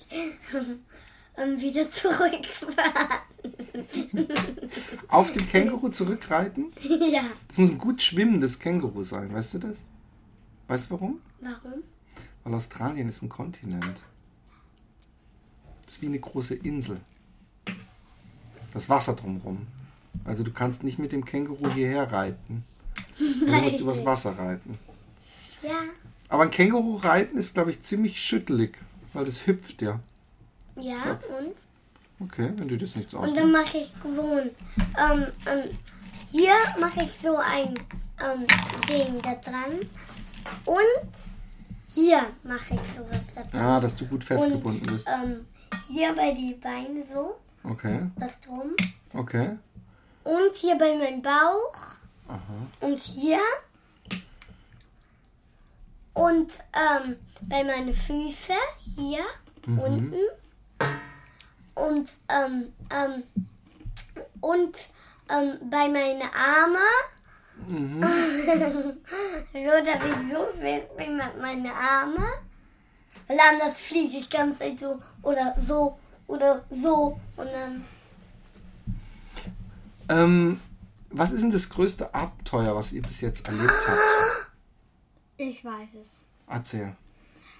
ähm, 1.37 1.59
wieder 1.59 1.89
zurückfahren. 1.91 3.21
Auf 5.07 5.31
dem 5.31 5.47
Känguru 5.47 5.89
zurückreiten? 5.89 6.73
ja. 6.81 7.23
Das 7.47 7.57
muss 7.57 7.71
ein 7.71 7.77
gut 7.77 8.01
schwimmendes 8.01 8.59
Känguru 8.59 9.03
sein, 9.03 9.33
weißt 9.33 9.55
du 9.55 9.59
das? 9.59 9.77
Weißt 10.67 10.89
du 10.89 10.95
warum? 10.95 11.21
Warum? 11.39 11.83
Weil 12.43 12.53
Australien 12.53 13.07
ist 13.07 13.21
ein 13.21 13.29
Kontinent. 13.29 14.01
Das 15.85 15.95
ist 15.95 16.01
wie 16.01 16.07
eine 16.07 16.19
große 16.19 16.55
Insel. 16.55 16.99
Das 18.73 18.89
Wasser 18.89 19.13
drumherum. 19.13 19.67
Also 20.25 20.43
du 20.43 20.51
kannst 20.51 20.83
nicht 20.83 20.99
mit 20.99 21.11
dem 21.11 21.25
Känguru 21.25 21.69
hierher 21.73 22.11
reiten. 22.11 22.63
Du 23.17 23.51
musst 23.51 23.79
übers 23.79 24.05
Wasser 24.05 24.37
reiten. 24.37 24.77
Ja. 25.63 25.79
Aber 26.29 26.43
ein 26.43 26.51
Känguru 26.51 26.97
reiten 26.97 27.37
ist, 27.37 27.53
glaube 27.53 27.71
ich, 27.71 27.81
ziemlich 27.81 28.21
schüttelig, 28.21 28.77
weil 29.13 29.25
das 29.25 29.47
hüpft 29.47 29.81
ja. 29.81 29.99
Ja, 30.75 31.19
und? 31.39 31.55
Okay, 32.27 32.51
wenn 32.55 32.67
du 32.67 32.77
das 32.77 32.95
nicht 32.95 33.11
so 33.11 33.19
Und 33.19 33.35
dann 33.35 33.51
mache 33.51 33.77
ich 33.77 33.91
gewohnt. 34.01 34.51
Ähm, 34.77 35.27
ähm, 35.45 35.69
hier 36.31 36.53
mache 36.79 37.01
ich 37.01 37.11
so 37.13 37.37
ein 37.37 37.73
ähm, 38.23 38.45
Ding 38.89 39.21
da 39.21 39.35
dran. 39.35 39.79
Und 40.65 41.11
hier 41.87 42.27
mache 42.43 42.73
ich 42.75 42.81
sowas 42.95 43.21
da 43.35 43.43
dran. 43.43 43.61
Ah, 43.61 43.79
dass 43.79 43.95
du 43.97 44.05
gut 44.05 44.23
festgebunden 44.23 44.81
und, 44.81 44.93
bist. 44.93 45.07
Ähm, 45.07 45.45
hier 45.87 46.13
bei 46.15 46.33
die 46.33 46.53
Beine 46.53 47.03
so, 47.13 47.37
Okay, 47.63 47.99
was 48.17 48.39
drum. 48.39 48.71
okay. 49.13 49.57
Und 50.27 50.55
hier 50.55 50.77
bei 50.77 50.95
meinem 50.95 51.21
Bauch. 51.21 51.73
Aha. 52.27 52.39
Und 52.81 52.97
hier. 52.97 53.39
Und 56.13 56.51
ähm, 56.73 57.17
bei 57.43 57.63
meinen 57.63 57.93
Füßen 57.93 58.55
hier 58.95 59.23
Mhm. 59.67 59.79
unten. 59.79 60.15
Und, 61.75 62.09
ähm, 62.29 62.73
ähm, 62.91 63.23
und 64.41 64.77
ähm, 65.29 65.57
bei 65.69 65.89
meinen 65.89 66.21
Armen. 66.33 66.77
Mhm. 67.67 68.01
so, 69.53 69.83
dass 69.83 70.03
ich 70.05 70.33
so 70.33 70.47
fest 70.59 70.95
bin 70.95 71.17
mit 71.17 71.41
meinen 71.41 71.67
Armen. 71.67 72.25
Weil 73.27 73.39
anders 73.51 73.77
fliege 73.77 74.17
ich 74.17 74.29
ganz 74.29 74.59
so 74.79 74.99
oder 75.21 75.53
so 75.59 75.99
oder 76.27 76.63
so. 76.69 77.19
Und 77.35 77.47
dann. 77.51 77.85
Ähm, 80.09 80.59
was 81.09 81.31
ist 81.31 81.41
denn 81.41 81.51
das 81.51 81.69
größte 81.69 82.13
Abenteuer, 82.13 82.75
was 82.75 82.91
ihr 82.93 83.01
bis 83.01 83.21
jetzt 83.21 83.47
erlebt 83.47 83.71
habt? 83.87 84.51
Ich 85.37 85.63
weiß 85.63 85.95
es. 86.01 86.21
Erzähl. 86.47 86.95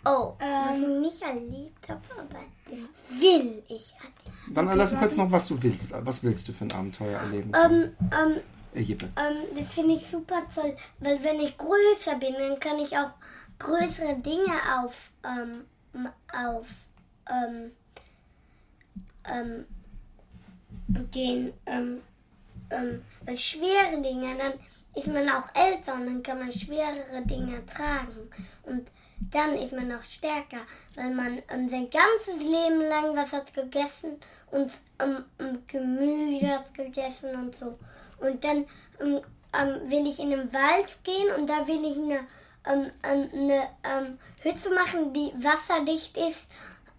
Oh, 0.05 0.33
was 0.39 0.79
ich 0.79 0.87
nicht 0.87 1.21
erlebt 1.21 1.89
habe, 1.89 2.01
aber 2.17 2.39
das 2.69 2.79
will 3.19 3.63
ich 3.67 3.93
erleben. 3.95 4.53
Dann 4.53 4.77
lass 4.77 4.91
uns 4.91 5.01
kurz 5.01 5.17
noch, 5.17 5.31
was 5.31 5.47
du 5.47 5.61
willst. 5.61 5.91
Was 5.91 6.23
willst 6.23 6.47
du 6.47 6.53
für 6.53 6.65
ein 6.65 6.71
Abenteuer 6.71 7.19
erleben? 7.19 7.51
Ähm, 7.53 7.91
ähm, 8.11 8.41
Äh, 8.73 8.81
ähm, 8.91 8.97
das 9.57 9.73
finde 9.73 9.95
ich 9.95 10.07
super 10.07 10.43
toll, 10.53 10.75
weil 10.99 11.23
wenn 11.23 11.39
ich 11.39 11.57
größer 11.57 12.15
bin, 12.19 12.33
dann 12.33 12.59
kann 12.59 12.77
ich 12.79 12.95
auch 12.97 13.11
größere 13.59 14.15
Dinge 14.19 14.53
auf, 14.79 15.11
ähm, 15.23 15.63
auf, 16.31 16.67
ähm, 17.29 17.71
ähm, 19.25 19.65
gehen, 21.11 21.53
ähm, 21.65 22.01
ähm, 22.69 23.03
weil 23.25 23.37
schwere 23.37 24.01
Dinge, 24.01 24.35
dann 24.37 24.53
ist 24.95 25.07
man 25.07 25.29
auch 25.29 25.47
älter 25.53 25.93
und 25.93 26.05
dann 26.05 26.23
kann 26.23 26.39
man 26.39 26.51
schwerere 26.51 27.21
Dinge 27.25 27.65
tragen 27.65 28.29
und 28.63 28.89
dann 29.31 29.55
ist 29.55 29.73
man 29.73 29.91
auch 29.91 30.03
stärker, 30.03 30.59
weil 30.95 31.09
man 31.13 31.41
ähm, 31.49 31.67
sein 31.69 31.89
ganzes 31.89 32.43
Leben 32.43 32.81
lang 32.81 33.15
was 33.15 33.33
hat 33.33 33.53
gegessen 33.53 34.19
und 34.51 34.71
ähm, 34.99 35.59
Gemüse 35.67 36.47
hat 36.47 36.73
gegessen 36.73 37.35
und 37.35 37.55
so. 37.55 37.77
Und 38.19 38.43
dann 38.43 38.65
ähm, 38.99 39.21
ähm, 39.53 39.89
will 39.89 40.07
ich 40.07 40.19
in 40.19 40.29
den 40.29 40.53
Wald 40.53 41.03
gehen 41.03 41.33
und 41.37 41.47
da 41.47 41.67
will 41.67 41.83
ich 41.85 41.97
eine, 41.97 42.19
ähm, 42.65 42.91
ähm, 43.03 43.29
eine 43.33 44.17
Hütte 44.43 44.69
machen, 44.73 45.13
die 45.13 45.31
wasserdicht 45.35 46.15
ist 46.17 46.47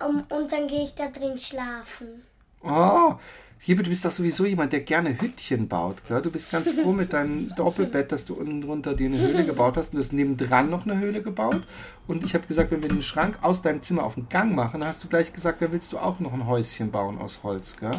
und 0.00 0.52
dann 0.52 0.68
gehe 0.68 0.84
ich 0.84 0.94
da 0.94 1.06
drin 1.06 1.38
schlafen. 1.38 2.24
Oh, 2.62 3.14
Jippe, 3.64 3.82
du 3.82 3.90
bist 3.90 4.04
doch 4.04 4.12
sowieso 4.12 4.46
jemand, 4.46 4.72
der 4.72 4.80
gerne 4.80 5.20
Hüttchen 5.20 5.68
baut. 5.68 6.04
Gell? 6.06 6.22
Du 6.22 6.30
bist 6.30 6.50
ganz 6.50 6.70
froh 6.72 6.92
mit 6.92 7.12
deinem 7.12 7.54
Doppelbett, 7.56 8.12
dass 8.12 8.24
du 8.24 8.34
unten 8.34 8.60
drunter 8.60 8.94
dir 8.94 9.08
eine 9.08 9.18
Höhle 9.18 9.44
gebaut 9.44 9.76
hast. 9.76 9.88
Und 9.88 9.98
du 9.98 10.04
hast 10.04 10.12
nebendran 10.12 10.70
noch 10.70 10.86
eine 10.86 10.98
Höhle 10.98 11.22
gebaut. 11.22 11.66
Und 12.06 12.24
ich 12.24 12.34
habe 12.34 12.46
gesagt, 12.46 12.70
wenn 12.70 12.82
wir 12.82 12.88
den 12.88 13.02
Schrank 13.02 13.38
aus 13.42 13.62
deinem 13.62 13.82
Zimmer 13.82 14.04
auf 14.04 14.14
den 14.14 14.28
Gang 14.28 14.54
machen, 14.54 14.80
dann 14.80 14.88
hast 14.88 15.02
du 15.02 15.08
gleich 15.08 15.32
gesagt, 15.32 15.60
da 15.60 15.72
willst 15.72 15.92
du 15.92 15.98
auch 15.98 16.20
noch 16.20 16.32
ein 16.32 16.46
Häuschen 16.46 16.90
bauen 16.90 17.18
aus 17.18 17.42
Holz. 17.42 17.76
Gell? 17.76 17.90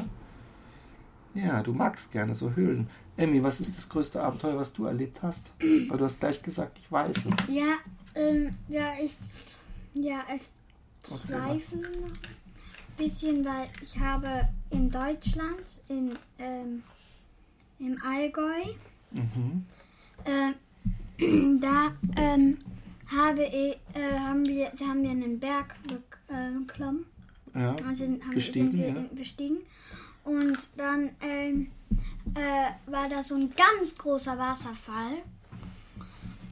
Ja, 1.36 1.62
du 1.62 1.74
magst 1.74 2.12
gerne 2.12 2.36
so 2.36 2.54
Höhlen. 2.56 2.90
Emmy, 3.18 3.44
was 3.44 3.60
ist 3.60 3.78
das 3.78 3.90
größte 3.90 4.22
Abenteuer, 4.22 4.58
was 4.58 4.74
du 4.74 4.86
erlebt 4.86 5.22
hast? 5.22 5.52
Weil 5.90 5.98
du 5.98 6.06
hast 6.06 6.22
gleich 6.22 6.42
gesagt, 6.42 6.78
ich 6.80 6.92
weiß 6.92 7.18
es. 7.18 7.48
Ja, 7.50 7.76
ähm, 8.16 8.56
ja, 8.70 8.94
ich, 9.02 9.12
ja, 9.94 10.22
ich 10.34 10.44
Erzähl 11.12 11.62
bisschen, 13.04 13.44
weil 13.46 13.68
ich 13.82 13.98
habe 14.00 14.48
in 14.70 14.92
Deutschland, 14.92 15.82
in, 15.88 16.14
ähm, 16.38 16.84
im 17.80 18.00
Allgäu, 18.04 18.64
Mhm. 19.12 19.66
äh, 20.26 20.52
da 21.60 21.92
ähm, 22.16 22.58
habe 23.08 23.44
ich, 23.46 23.78
äh, 24.00 24.20
haben, 24.20 24.46
wir, 24.46 24.68
haben 24.88 25.02
wir 25.02 25.10
einen 25.10 25.40
Berg 25.40 25.76
bek- 25.88 26.32
äh, 26.34 26.52
beklommen. 26.60 27.06
Ja, 27.56 27.76
Also 27.88 28.06
haben, 28.06 28.20
Bestiegen, 28.36 28.72
sind 28.72 28.80
wir 28.80 28.88
ja. 28.90 29.06
bestiegen. 29.12 29.58
Und 30.24 30.70
dann 30.78 31.10
ähm, 31.22 31.72
äh, 32.36 32.92
war 32.92 33.10
da 33.10 33.24
so 33.24 33.34
ein 33.36 33.50
ganz 33.56 33.98
großer 33.98 34.38
Wasserfall. 34.38 35.24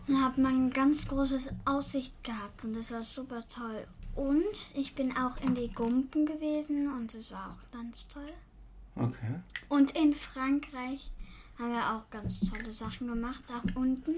Und 0.08 0.24
habe 0.24 0.42
man 0.42 0.68
ein 0.68 0.70
ganz 0.72 1.06
großes 1.08 1.50
Aussicht 1.66 2.14
gehabt 2.24 2.64
und 2.64 2.76
das 2.76 2.92
war 2.92 3.04
super 3.04 3.44
toll. 3.50 3.86
Und 4.18 4.74
ich 4.74 4.96
bin 4.96 5.16
auch 5.16 5.38
in 5.42 5.54
die 5.54 5.72
Gumpen 5.72 6.26
gewesen 6.26 6.92
und 6.92 7.14
das 7.14 7.32
war 7.32 7.52
auch 7.56 7.72
ganz 7.72 8.08
toll. 8.08 8.34
okay. 8.96 9.40
Und 9.70 9.92
in 9.92 10.16
Frankreich 10.16 11.12
haben 11.60 11.72
wir 11.72 11.96
auch 11.96 12.10
ganz 12.10 12.40
tolle 12.40 12.72
Sachen 12.72 13.08
gemacht. 13.08 13.44
Auch 13.52 13.76
unten, 13.76 14.16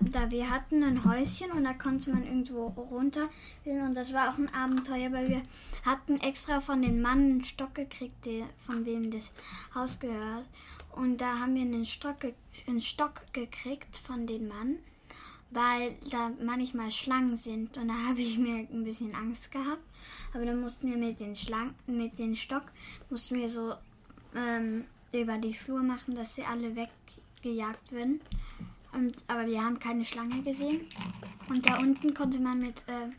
da 0.00 0.30
wir 0.32 0.50
hatten 0.50 0.82
ein 0.82 1.04
Häuschen 1.04 1.52
und 1.52 1.62
da 1.62 1.74
konnte 1.74 2.10
man 2.12 2.24
irgendwo 2.24 2.66
runter. 2.66 3.28
Und 3.64 3.94
das 3.94 4.12
war 4.12 4.30
auch 4.30 4.38
ein 4.38 4.52
Abenteuer, 4.52 5.12
weil 5.12 5.28
wir 5.28 5.42
hatten 5.84 6.18
extra 6.20 6.60
von 6.60 6.82
den 6.82 7.00
Mann 7.00 7.18
einen 7.18 7.44
Stock 7.44 7.74
gekriegt, 7.74 8.26
der, 8.26 8.46
von 8.66 8.84
wem 8.84 9.12
das 9.12 9.32
Haus 9.74 10.00
gehört. 10.00 10.46
Und 10.92 11.20
da 11.20 11.38
haben 11.38 11.54
wir 11.54 11.62
einen 11.62 11.86
Stock, 11.86 12.16
einen 12.66 12.80
Stock 12.80 13.22
gekriegt 13.32 13.96
von 13.96 14.26
den 14.26 14.48
Mann, 14.48 14.78
weil 15.50 15.94
da 16.10 16.30
manchmal 16.42 16.90
Schlangen 16.90 17.36
sind. 17.36 17.76
Und 17.78 17.88
da 17.88 17.94
habe 18.08 18.20
ich 18.20 18.38
mir 18.38 18.66
ein 18.70 18.84
bisschen 18.84 19.14
Angst 19.14 19.50
gehabt. 19.50 19.82
Aber 20.34 20.44
dann 20.44 20.60
mussten 20.60 20.90
wir 20.90 20.96
mit 20.96 21.20
den 21.20 21.36
Schlangen, 21.36 21.74
mit 21.86 22.18
dem 22.18 22.36
Stock, 22.36 22.64
mussten 23.10 23.36
wir 23.36 23.48
so 23.48 23.74
ähm, 24.34 24.84
über 25.12 25.38
die 25.38 25.54
Flur 25.54 25.82
machen, 25.82 26.14
dass 26.14 26.34
sie 26.34 26.44
alle 26.44 26.74
weggejagt 26.76 27.92
werden. 27.92 28.20
Und, 28.92 29.24
aber 29.28 29.46
wir 29.46 29.62
haben 29.62 29.78
keine 29.78 30.04
Schlange 30.04 30.42
gesehen. 30.42 30.86
Und 31.48 31.68
da 31.68 31.78
unten 31.78 32.14
konnte 32.14 32.38
man 32.38 32.60
mit 32.60 32.80
äh, 32.88 33.10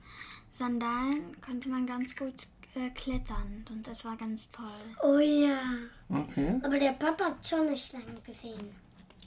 Sandalen 0.49 1.39
konnte 1.41 1.69
man 1.69 1.85
ganz 1.85 2.15
gut 2.15 2.47
äh, 2.75 2.89
klettern. 2.91 3.65
Und 3.69 3.85
das 3.87 4.05
war 4.05 4.17
ganz 4.17 4.49
toll. 4.49 4.65
Oh 5.03 5.19
ja. 5.19 5.59
Okay. 6.09 6.59
Aber 6.63 6.79
der 6.79 6.93
Papa 6.93 7.25
hat 7.25 7.47
schon 7.47 7.67
eine 7.67 7.77
Schlange 7.77 8.19
gesehen. 8.25 8.69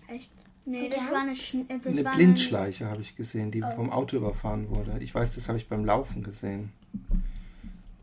Echt? 0.09 0.31
Nee, 0.65 0.89
das 0.89 1.05
ja? 1.05 1.13
war 1.13 1.21
eine, 1.23 1.35
Schn 1.37 1.69
äh, 1.69 1.79
das 1.79 1.93
Eine 1.95 2.05
war 2.05 2.15
Blindschleiche 2.15 2.87
habe 2.87 3.01
ich 3.01 3.17
gesehen, 3.17 3.51
die 3.51 3.61
vom 3.61 3.91
Auto 3.91 4.17
überfahren 4.17 4.69
wurde. 4.71 4.99
Ich 5.01 5.15
weiß, 5.15 5.35
das 5.35 5.49
habe 5.49 5.59
ich 5.59 5.69
beim 5.69 5.85
Laufen 5.85 6.23
gesehen. 6.23 6.73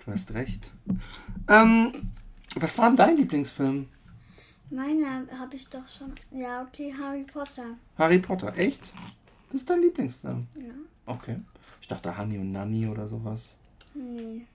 Du 0.03 0.11
hast 0.11 0.33
recht. 0.33 0.71
Ähm, 1.47 1.91
was 2.55 2.77
war 2.77 2.87
denn 2.89 2.97
dein 2.97 3.17
Lieblingsfilm? 3.17 3.87
Meine 4.69 5.27
habe 5.39 5.55
ich 5.55 5.67
doch 5.69 5.87
schon. 5.87 6.11
Ja, 6.31 6.63
okay, 6.63 6.93
Harry 6.99 7.23
Potter. 7.23 7.77
Harry 7.97 8.19
Potter, 8.19 8.57
echt? 8.57 8.81
Das 9.51 9.61
ist 9.61 9.69
dein 9.69 9.81
Lieblingsfilm? 9.81 10.47
Ja. 10.57 10.73
Okay. 11.05 11.37
Ich 11.81 11.87
dachte 11.87 12.17
Honey 12.17 12.37
und 12.37 12.51
Nanny 12.51 12.87
oder 12.87 13.07
sowas. 13.07 13.53
Nee. 13.93 14.45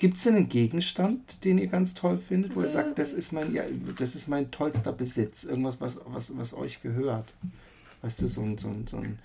Gibt 0.00 0.16
es 0.16 0.22
denn 0.22 0.34
einen 0.34 0.48
Gegenstand, 0.48 1.44
den 1.44 1.58
ihr 1.58 1.66
ganz 1.66 1.92
toll 1.92 2.16
findet, 2.16 2.56
wo 2.56 2.60
ihr 2.60 2.64
Also- 2.66 2.78
sagt, 2.78 2.98
das 2.98 3.12
ist 3.12 3.32
mein, 3.32 3.52
ja, 3.52 3.64
das 3.98 4.14
ist 4.14 4.28
mein 4.28 4.50
tollster 4.50 4.92
Besitz? 4.92 5.44
Irgendwas, 5.44 5.78
was, 5.80 5.98
was, 6.06 6.36
was 6.38 6.54
euch 6.54 6.80
gehört? 6.80 7.32
Weißt 8.00 8.22
du, 8.22 8.26
so 8.26 8.40
ein, 8.40 8.56
so 8.56 8.68
ein, 8.68 8.86
so 8.86 8.96
ein 8.96 9.18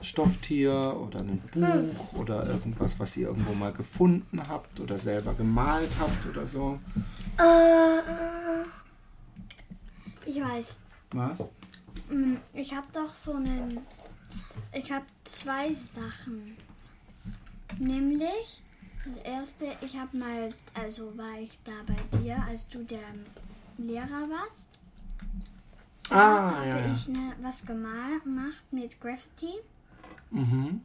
Stofftier 0.00 0.96
oder 0.98 1.20
ein 1.20 1.38
Buch 1.52 2.14
oder 2.14 2.46
irgendwas, 2.48 2.98
was 2.98 3.14
ihr 3.18 3.28
irgendwo 3.28 3.52
mal 3.52 3.72
gefunden 3.74 4.40
habt 4.48 4.80
oder 4.80 4.98
selber 4.98 5.34
gemalt 5.34 5.90
habt 6.00 6.26
oder 6.26 6.46
so? 6.46 6.80
Äh, 7.38 8.00
Ich 10.24 10.40
weiß. 10.40 10.66
Was? 11.10 11.40
Mm, 12.10 12.36
Ich 12.54 12.74
habe 12.74 12.86
doch 12.94 13.12
so 13.14 13.34
einen. 13.34 13.80
Ich 14.72 14.90
habe 14.90 15.04
zwei 15.24 15.70
Sachen. 15.74 16.56
Nämlich, 17.78 18.62
das 19.04 19.16
erste, 19.18 19.66
ich 19.80 19.96
habe 19.98 20.16
mal, 20.16 20.48
also 20.74 21.16
war 21.16 21.38
ich 21.40 21.58
da 21.64 21.72
bei 21.86 22.18
dir, 22.18 22.42
als 22.48 22.68
du 22.68 22.84
der 22.84 23.00
Lehrer 23.78 24.28
warst. 24.30 24.78
Da 26.08 26.16
Ah, 26.48 26.50
habe 26.56 26.68
ja, 26.68 26.92
ich 26.92 27.08
ne, 27.08 27.32
was 27.40 27.64
gemalt 27.64 28.24
gemacht 28.24 28.64
mit 28.70 29.00
Graffiti. 29.00 29.54
Mhm. 30.30 30.80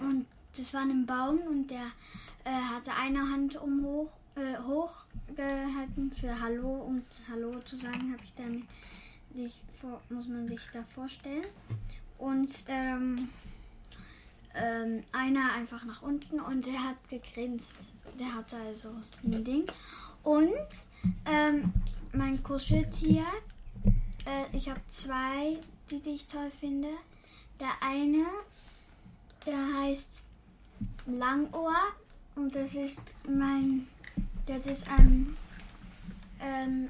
Und 0.00 0.26
das 0.56 0.72
war 0.74 0.82
ein 0.82 1.06
Baum 1.06 1.38
und 1.48 1.70
der 1.70 1.86
äh, 2.44 2.50
hatte 2.74 2.92
eine 2.94 3.20
Hand 3.20 3.56
um 3.56 3.84
hoch, 3.84 4.10
äh, 4.36 4.58
hochgehalten 4.62 6.12
für 6.12 6.40
Hallo 6.40 6.74
und 6.82 7.04
Hallo 7.30 7.58
zu 7.60 7.76
sagen, 7.76 8.12
habe 8.12 8.22
ich 8.24 8.34
damit 8.34 8.64
sich 9.34 9.64
vor, 9.80 10.00
muss 10.10 10.28
man 10.28 10.46
sich 10.46 10.60
da 10.72 10.82
vorstellen. 10.84 11.46
Und 12.18 12.52
ähm, 12.68 13.28
ähm, 14.54 15.02
einer 15.12 15.52
einfach 15.52 15.84
nach 15.84 16.02
unten 16.02 16.40
und 16.40 16.66
der 16.66 16.84
hat 16.84 17.08
gegrinst. 17.08 17.92
Der 18.18 18.34
hatte 18.34 18.56
also 18.56 18.90
ein 19.24 19.44
Ding. 19.44 19.66
Und 20.22 20.52
ähm, 21.26 21.72
mein 22.12 22.42
Kuscheltier, 22.42 23.24
äh, 23.84 24.56
ich 24.56 24.68
habe 24.68 24.80
zwei, 24.88 25.58
die, 25.90 26.00
die 26.00 26.10
ich 26.10 26.26
toll 26.26 26.50
finde. 26.60 26.88
Der 27.58 27.70
eine, 27.80 28.26
der 29.46 29.80
heißt 29.80 30.24
Langohr 31.06 31.74
und 32.34 32.54
das 32.54 32.74
ist 32.74 33.14
mein, 33.28 33.86
das 34.46 34.66
ist 34.66 34.88
ein, 34.88 35.36
ähm, 36.40 36.88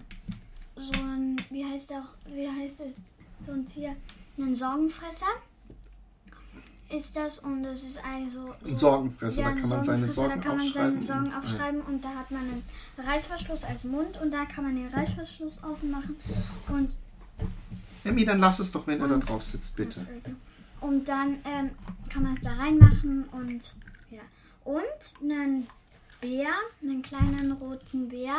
so 0.76 1.00
ein, 1.02 1.36
wie 1.50 1.64
heißt 1.64 1.92
auch, 1.92 2.08
wie 2.26 2.48
heißt 2.48 2.80
das, 2.80 2.88
so 3.46 3.52
ein 3.52 3.66
Tier, 3.66 3.96
ein 4.38 4.54
Sorgenfresser 4.54 5.26
ist 6.94 7.16
das 7.16 7.38
und 7.40 7.62
das 7.62 7.82
ist 7.82 7.98
also 8.04 8.54
Ein 8.64 8.76
Sorgenfresser, 8.76 9.40
ja, 9.42 9.48
da 9.50 9.60
kann 9.60 9.68
man 9.68 9.84
seine 9.84 10.08
Sorgen 10.08 10.30
da 10.30 10.36
kann 10.48 10.56
man 10.58 10.66
aufschreiben. 10.66 11.02
seine 11.02 11.02
Sorgen 11.02 11.26
und- 11.26 11.34
aufschreiben 11.36 11.80
und 11.82 12.04
da 12.04 12.08
hat 12.10 12.30
man 12.30 12.40
einen 12.42 12.62
Reißverschluss 12.98 13.64
als 13.64 13.84
Mund 13.84 14.20
und 14.22 14.30
da 14.32 14.44
kann 14.46 14.64
man 14.64 14.76
den 14.76 14.88
Reißverschluss 14.88 15.62
aufmachen 15.62 16.16
und 16.68 16.92
Ja. 17.38 17.46
Emmy, 18.10 18.24
dann 18.24 18.40
lass 18.40 18.58
es 18.58 18.72
doch, 18.72 18.86
wenn 18.86 19.00
er 19.00 19.08
da 19.08 19.16
drauf 19.18 19.42
sitzt, 19.44 19.76
bitte. 19.76 20.04
Und 20.80 21.08
dann 21.08 21.38
ähm, 21.44 21.70
kann 22.08 22.24
man 22.24 22.34
es 22.34 22.40
da 22.40 22.50
reinmachen 22.52 23.24
und 23.30 23.74
ja. 24.10 24.20
Und 24.64 24.82
einen 25.22 25.68
Bär, 26.20 26.48
einen 26.82 27.00
kleinen 27.02 27.52
roten 27.52 28.08
Bär. 28.08 28.34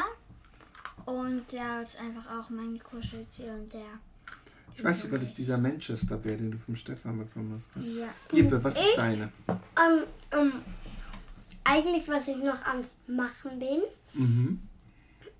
Und 1.05 1.49
der 1.53 1.81
ist 1.83 1.97
einfach 1.97 2.29
auch 2.37 2.49
mein 2.49 2.77
Kuscheltier 2.83 3.53
und 3.53 3.71
der. 3.73 3.81
Ich 4.75 4.83
weiß 4.83 5.01
sogar, 5.01 5.19
das 5.19 5.29
ist 5.29 5.37
dieser 5.37 5.57
Manchester-Bär, 5.57 6.37
den 6.37 6.51
du 6.51 6.57
vom 6.57 6.75
Stefan 6.75 7.17
bekommen 7.19 7.51
hast. 7.53 7.73
gell? 7.73 7.83
Ja. 8.01 8.07
Liebe, 8.31 8.63
was 8.63 8.75
ist 8.75 8.81
Ich? 8.89 8.95
deine? 8.95 9.31
ähm, 9.47 10.03
ähm, 10.31 10.51
eigentlich, 11.63 12.07
was 12.07 12.27
ich 12.27 12.37
noch 12.37 12.61
am 12.65 12.79
Machen 13.15 13.59
bin, 13.59 13.81
Mhm. 14.13 14.59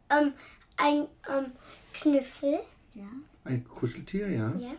ähm, 0.09 0.33
ein 0.77 1.05
ähm, 1.29 1.45
Knüffel. 1.93 2.59
Ja. 2.95 3.03
Ein 3.45 3.63
Kuscheltier, 3.63 4.29
ja. 4.29 4.53
Ja. 4.57 4.71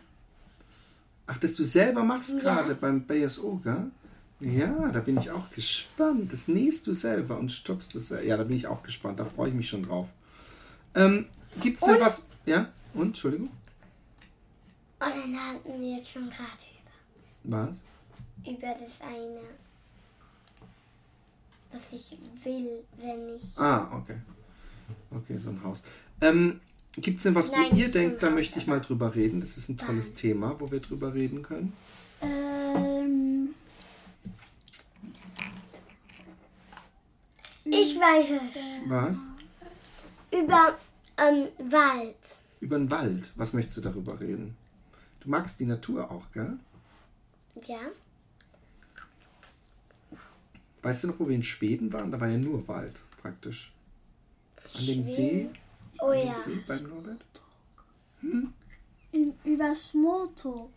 Ach, 1.27 1.37
das 1.37 1.55
du 1.55 1.63
selber 1.63 2.03
machst 2.03 2.29
Ja. 2.29 2.39
gerade 2.39 2.75
beim 2.75 3.01
BSO, 3.05 3.57
gell? 3.63 3.91
Ja, 4.41 4.89
da 4.91 4.99
bin 4.99 5.17
ich 5.17 5.31
auch 5.31 5.49
gespannt. 5.51 6.31
Das 6.31 6.47
nähst 6.47 6.85
du 6.87 6.93
selber 6.93 7.37
und 7.39 7.51
stopfst 7.51 7.95
es. 7.95 8.09
Ja, 8.09 8.35
da 8.37 8.43
bin 8.43 8.57
ich 8.57 8.67
auch 8.67 8.83
gespannt. 8.83 9.19
Da 9.19 9.25
freue 9.25 9.49
ich 9.49 9.55
mich 9.55 9.69
schon 9.69 9.83
drauf. 9.83 10.07
Ähm, 10.93 11.25
gibt's 11.61 11.85
denn 11.85 11.95
Und- 11.95 12.01
was? 12.01 12.27
Ja? 12.45 12.69
Und? 12.93 13.07
Entschuldigung? 13.07 13.49
Und 15.05 15.11
dann 15.11 15.39
hatten 15.39 15.81
wir 15.81 15.97
jetzt 15.97 16.11
schon 16.11 16.29
gerade 16.29 16.49
Was? 17.43 17.75
über, 18.43 18.51
über 18.51 18.67
das 18.73 19.01
eine, 19.07 19.41
was 21.71 21.93
ich 21.93 22.17
will, 22.43 22.83
wenn 22.97 23.35
ich. 23.35 23.57
Ah, 23.57 23.87
okay. 23.95 24.15
Okay, 25.11 25.37
so 25.37 25.49
ein 25.49 25.63
Haus. 25.63 25.83
Ähm, 26.21 26.59
gibt's 26.93 27.23
denn 27.23 27.35
was, 27.35 27.51
Nein, 27.51 27.67
wo 27.69 27.75
ihr 27.75 27.91
denkt, 27.91 28.23
da 28.23 28.27
Haus, 28.27 28.33
möchte 28.33 28.57
ich 28.57 28.65
mal 28.65 28.81
drüber 28.81 29.13
reden? 29.13 29.41
Das 29.41 29.57
ist 29.57 29.69
ein 29.69 29.77
tolles 29.77 30.15
Thema, 30.15 30.59
wo 30.59 30.71
wir 30.71 30.79
drüber 30.79 31.13
reden 31.13 31.43
können. 31.43 31.73
Ähm, 32.21 33.53
Ich 37.65 37.95
weiß 37.99 38.29
es. 38.29 38.89
Was? 38.89 39.17
Über 40.31 40.77
ähm, 41.17 41.47
Wald. 41.71 42.15
Über 42.59 42.77
den 42.77 42.89
Wald. 42.89 43.31
Was 43.35 43.53
möchtest 43.53 43.77
du 43.77 43.81
darüber 43.81 44.19
reden? 44.19 44.55
Du 45.25 45.31
magst 45.31 45.59
die 45.59 45.65
Natur 45.65 46.09
auch, 46.11 46.23
gell? 46.33 46.57
Ja. 47.67 47.79
Weißt 50.83 51.03
du 51.03 51.07
noch, 51.07 51.19
wo 51.19 51.27
wir 51.27 51.35
in 51.35 51.41
Schweden 51.43 51.91
waren? 51.91 52.11
Da 52.11 52.19
war 52.21 52.27
ja 52.27 52.37
nur 52.37 52.67
Wald, 52.67 52.93
praktisch. 53.21 53.73
An 54.77 54.85
dem 54.85 55.03
See. 55.03 55.49
Oh 55.99 56.07
An 56.09 56.19
dem 56.19 56.27
ja. 56.27 56.35
See 56.35 56.59
beim 56.67 56.83
Norbert? 56.83 57.21
in, 59.11 59.33
über 59.43 59.75
Smalltalk. 59.75 60.69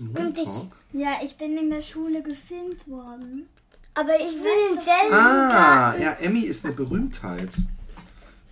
Und 0.00 0.36
ich- 0.36 0.44
Smalltalk? 0.48 0.76
Ja, 0.92 1.18
ich 1.22 1.36
bin 1.36 1.56
in 1.56 1.70
der 1.70 1.80
Schule 1.80 2.22
gefilmt 2.22 2.88
worden. 2.88 3.48
Aber 3.94 4.16
ich 4.18 4.32
will 4.34 4.80
selber. 4.82 5.16
Ah, 5.16 5.96
ja, 5.96 6.12
Emmy 6.14 6.40
ist 6.40 6.64
eine 6.64 6.74
Berühmtheit. 6.74 7.50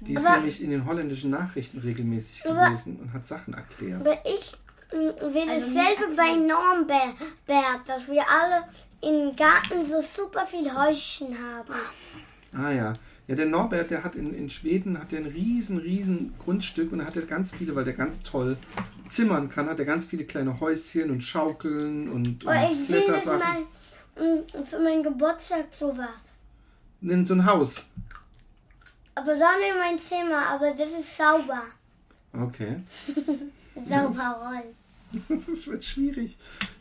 Die 0.01 0.15
ist 0.15 0.25
Aber- 0.25 0.37
nämlich 0.37 0.63
in 0.63 0.71
den 0.71 0.85
holländischen 0.85 1.31
Nachrichten 1.31 1.79
regelmäßig 1.79 2.49
Aber- 2.49 2.67
gewesen 2.67 3.01
und 3.01 3.13
hat 3.13 3.27
Sachen 3.27 3.55
erklärt. 3.55 4.01
Aber 4.07 4.25
ich 4.27 4.53
mm, 4.93 5.35
will 5.35 5.51
Also 5.51 5.75
dasselbe 5.75 6.15
bei. 6.17 6.35
Normbert, 6.35 7.17
dass 7.87 8.09
wir 8.09 8.25
alle 8.29 8.65
im 9.01 9.35
Garten 9.35 9.87
so 9.87 10.01
super 10.01 10.47
viel 10.47 10.73
Häuschen 10.73 11.37
haben. 11.37 11.75
Ah 12.57 12.71
ja. 12.71 12.93
Ja, 13.29 13.37
der 13.37 13.47
Norbert, 13.47 13.91
der 13.91 14.03
hat 14.03 14.17
in, 14.17 14.35
in 14.35 14.51
Schweden 14.51 14.99
hat 14.99 15.13
der 15.13 15.21
ein 15.21 15.27
riesen, 15.27 15.79
riesen 15.79 16.35
Grundstück 16.39 16.93
und 16.93 16.99
da 16.99 17.05
hat 17.07 17.17
er 17.17 17.23
ganz 17.23 17.53
viele, 17.53 17.75
weil 17.75 17.85
der 17.85 17.95
ganz 17.95 18.23
toll 18.23 18.57
zimmern 19.09 19.49
kann, 19.49 19.69
hat 19.69 19.79
er 19.79 19.85
ganz 19.85 20.07
viele 20.07 20.25
kleine 20.25 20.59
Häuschen 20.59 21.11
und 21.11 21.23
Schaukeln 21.23 22.09
und, 22.09 22.45
und 22.45 22.45
ich 22.45 22.89
will 22.89 23.05
das 23.07 23.23
Klettersachen. 23.23 23.39
mal 23.39 24.37
mm, 24.37 24.65
für 24.65 24.79
meinen 24.81 25.03
Geburtstag 25.05 25.67
sowas. 25.71 26.09
In 27.01 27.25
so 27.25 27.35
ein 27.35 27.47
Haus. 27.47 27.87
Aber 29.15 29.37
dann 29.37 29.61
in 29.71 29.79
mein 29.79 29.99
Zimmer, 29.99 30.49
aber 30.51 30.73
das 30.73 30.91
ist 30.91 31.17
sauber. 31.17 31.63
Okay. 32.33 32.81
Sauber 33.89 34.41
rollen. 34.43 34.82
Das 35.47 35.67
wird 35.67 35.85
schwierig. 35.85 36.37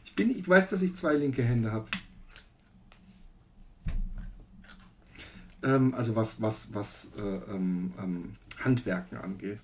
Ich, 0.06 0.16
bin, 0.16 0.30
ich 0.30 0.48
weiß, 0.48 0.70
dass 0.70 0.82
ich 0.82 0.96
zwei 0.96 1.16
linke 1.16 1.44
Hände 1.44 1.72
habe. 1.72 1.88
Ähm, 5.64 5.94
also 5.94 6.16
was, 6.16 6.42
was, 6.42 6.74
was 6.74 7.12
äh, 7.18 7.22
ähm, 7.22 7.94
ähm, 8.02 8.36
Handwerken 8.64 9.18
angeht. 9.18 9.60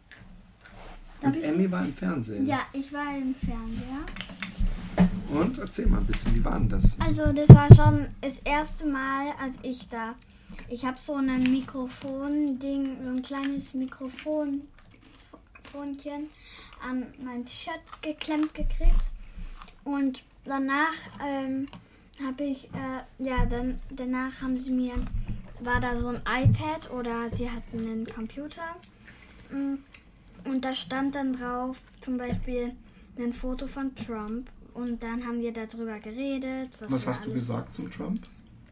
Darf 1.22 1.36
Und 1.36 1.44
Emmy 1.44 1.72
war 1.72 1.84
im 1.84 1.94
Fernsehen. 1.94 2.46
Ja, 2.46 2.60
ich 2.74 2.94
war 2.94 3.18
im 3.18 3.34
Fernseher. 3.36 4.06
Und 5.30 5.58
erzähl 5.58 5.88
mal 5.88 6.00
ein 6.00 6.06
bisschen, 6.06 6.36
wie 6.36 6.46
war 6.46 6.58
denn 6.58 6.70
das? 6.70 7.00
Also 7.00 7.32
das 7.34 7.50
war 7.50 7.68
schon 7.74 8.08
das 8.22 8.40
erste 8.40 8.86
Mal, 8.86 9.34
als 9.42 9.56
ich 9.64 9.88
da. 9.90 10.16
Ich 10.70 10.86
habe 10.86 10.98
so 10.98 11.16
ein 11.16 11.44
Mikrofon-Ding, 11.44 12.98
so 13.04 13.10
ein 13.10 13.22
kleines 13.22 13.74
Mikrofon 13.74 14.62
Mikrofonchen 15.72 16.30
an 16.88 17.06
mein 17.24 17.46
T-Shirt 17.46 17.82
geklemmt 18.02 18.54
gekriegt. 18.54 19.12
Und 19.84 20.24
danach 20.46 20.94
ähm, 21.26 21.68
habe 22.26 22.44
ich, 22.44 22.66
äh, 22.74 23.24
ja, 23.24 23.46
dann 23.46 23.80
danach 23.90 24.42
haben 24.42 24.58
sie 24.58 24.72
mir, 24.72 24.94
war 25.62 25.80
da 25.80 25.96
so 25.96 26.08
ein 26.10 26.22
iPad 26.28 26.92
oder 26.92 27.30
sie 27.30 27.50
hatten 27.50 27.80
einen 27.80 28.06
Computer. 28.06 28.76
Mm, 29.52 29.76
Und 30.50 30.64
da 30.66 30.74
stand 30.74 31.16
dann 31.16 31.34
drauf 31.34 31.80
zum 32.00 32.18
Beispiel 32.18 32.74
ein 33.18 33.34
Foto 33.34 33.68
von 33.68 33.96
Trump. 33.96 34.50
Und 34.74 35.02
dann 35.02 35.26
haben 35.26 35.42
wir 35.42 35.52
darüber 35.52 36.00
geredet. 36.00 36.78
Was, 36.80 36.92
Was 36.92 37.08
hast 37.08 37.26
du 37.26 37.34
gesagt 37.34 37.74
zum 37.74 37.90
Trump? 37.90 38.22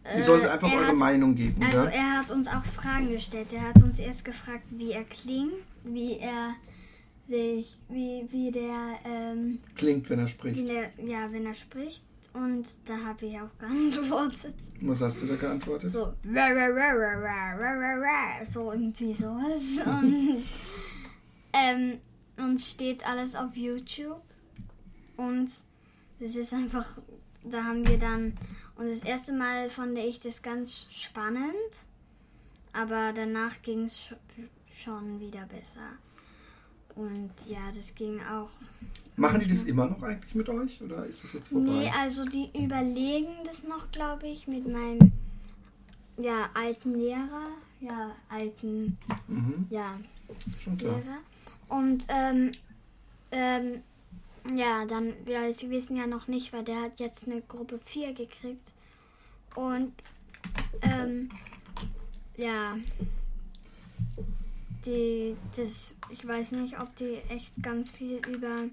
Äh, 0.03 0.17
Ihr 0.17 0.23
solltet 0.23 0.49
einfach 0.51 0.71
er 0.71 0.77
eure 0.77 0.87
hat- 0.89 0.97
Meinung 0.97 1.33
geben, 1.33 1.59
Also 1.63 1.83
oder? 1.85 1.93
er 1.93 2.19
hat 2.19 2.29
uns 2.29 2.47
auch 2.47 2.63
Fragen 2.63 3.09
gestellt. 3.09 3.51
Er 3.53 3.63
hat 3.63 3.81
uns 3.81 3.97
erst 3.97 4.23
gefragt, 4.23 4.65
wie 4.77 4.91
er 4.91 5.03
klingt, 5.05 5.53
wie 5.83 6.17
er 6.19 6.53
sich, 7.27 7.77
wie, 7.89 8.27
wie 8.29 8.51
der 8.51 8.99
ähm, 9.05 9.59
klingt, 9.75 10.09
wenn 10.09 10.19
er 10.19 10.27
spricht. 10.27 10.67
Der, 10.67 10.91
ja, 11.03 11.31
wenn 11.31 11.45
er 11.45 11.53
spricht. 11.53 12.03
Und 12.33 12.67
da 12.85 12.97
habe 12.97 13.25
ich 13.25 13.39
auch 13.39 13.49
geantwortet. 13.59 14.55
Was 14.81 15.01
hast 15.01 15.21
du 15.21 15.27
da 15.27 15.35
geantwortet? 15.35 15.89
So, 15.89 16.13
so 18.45 18.71
irgendwie 18.71 19.13
sowas. 19.13 19.85
Und, 19.85 20.43
ähm, 21.53 21.99
und 22.37 22.59
steht 22.59 23.07
alles 23.07 23.35
auf 23.35 23.55
YouTube. 23.55 24.21
Und 25.15 25.49
es 26.19 26.35
ist 26.35 26.53
einfach, 26.53 26.85
da 27.45 27.63
haben 27.63 27.87
wir 27.87 27.97
dann, 27.97 28.37
und 28.75 28.89
das 28.89 29.03
erste 29.03 29.31
Mal 29.31 29.69
fand 29.69 29.97
ich 29.97 30.19
das 30.19 30.41
ganz 30.41 30.85
spannend, 30.89 31.53
aber 32.73 33.13
danach 33.13 33.61
ging 33.61 33.83
es 33.83 34.09
schon 34.77 35.21
wieder 35.21 35.45
besser. 35.45 35.97
Und 36.95 37.31
ja, 37.47 37.59
das 37.75 37.93
ging 37.93 38.19
auch. 38.21 38.49
Machen 39.17 39.39
die 39.39 39.47
das 39.47 39.63
immer 39.63 39.87
noch 39.87 40.01
eigentlich 40.01 40.35
mit 40.35 40.47
euch? 40.49 40.81
Oder 40.81 41.05
ist 41.05 41.23
das 41.23 41.33
jetzt 41.33 41.47
vorbei? 41.49 41.69
Nee, 41.69 41.91
also 41.97 42.25
die 42.25 42.49
überlegen 42.57 43.33
das 43.45 43.63
noch, 43.63 43.91
glaube 43.91 44.27
ich, 44.27 44.47
mit 44.47 44.67
meinem 44.67 45.11
ja, 46.17 46.49
alten 46.53 46.93
Lehrer. 46.93 47.49
Ja, 47.81 48.15
alten, 48.29 48.97
mhm, 49.27 49.65
ja, 49.69 49.99
schon 50.63 50.77
klar. 50.77 50.97
Lehrer. 50.97 51.17
Und 51.67 52.05
ähm, 52.07 52.51
ähm, 53.31 53.81
ja, 54.53 54.85
dann, 54.85 55.13
ja, 55.25 55.51
sie 55.51 55.69
wissen 55.69 55.97
ja 55.97 56.07
noch 56.07 56.27
nicht, 56.27 56.53
weil 56.53 56.63
der 56.63 56.81
hat 56.81 56.99
jetzt 56.99 57.27
eine 57.27 57.41
Gruppe 57.41 57.79
4 57.83 58.13
gekriegt. 58.13 58.73
Und 59.55 59.93
ähm, 60.81 61.29
ja, 62.37 62.77
die, 64.85 65.35
das, 65.55 65.95
ich 66.09 66.25
weiß 66.27 66.53
nicht, 66.53 66.79
ob 66.79 66.95
die 66.95 67.17
echt 67.29 67.61
ganz 67.61 67.91
viel 67.91 68.19
über, 68.33 68.63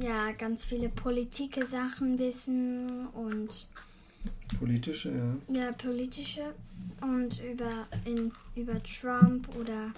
ja, 0.00 0.32
ganz 0.32 0.64
viele 0.64 0.88
politische 0.88 1.66
Sachen 1.66 2.18
wissen 2.18 3.06
und 3.08 3.68
Politische, 4.58 5.10
ja. 5.48 5.60
ja, 5.60 5.72
politische 5.72 6.54
und 7.00 7.40
über, 7.42 7.88
in, 8.04 8.30
über 8.54 8.80
Trump 8.82 9.48
oder 9.56 9.92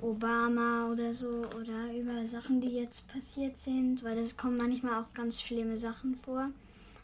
Obama 0.00 0.90
oder 0.90 1.14
so 1.14 1.44
oder 1.60 1.94
über 1.94 2.26
Sachen, 2.26 2.60
die 2.60 2.70
jetzt 2.70 3.06
passiert 3.08 3.56
sind, 3.56 4.02
weil 4.02 4.18
es 4.18 4.36
kommen 4.36 4.56
manchmal 4.56 5.02
auch 5.02 5.12
ganz 5.14 5.40
schlimme 5.40 5.78
Sachen 5.78 6.16
vor. 6.16 6.50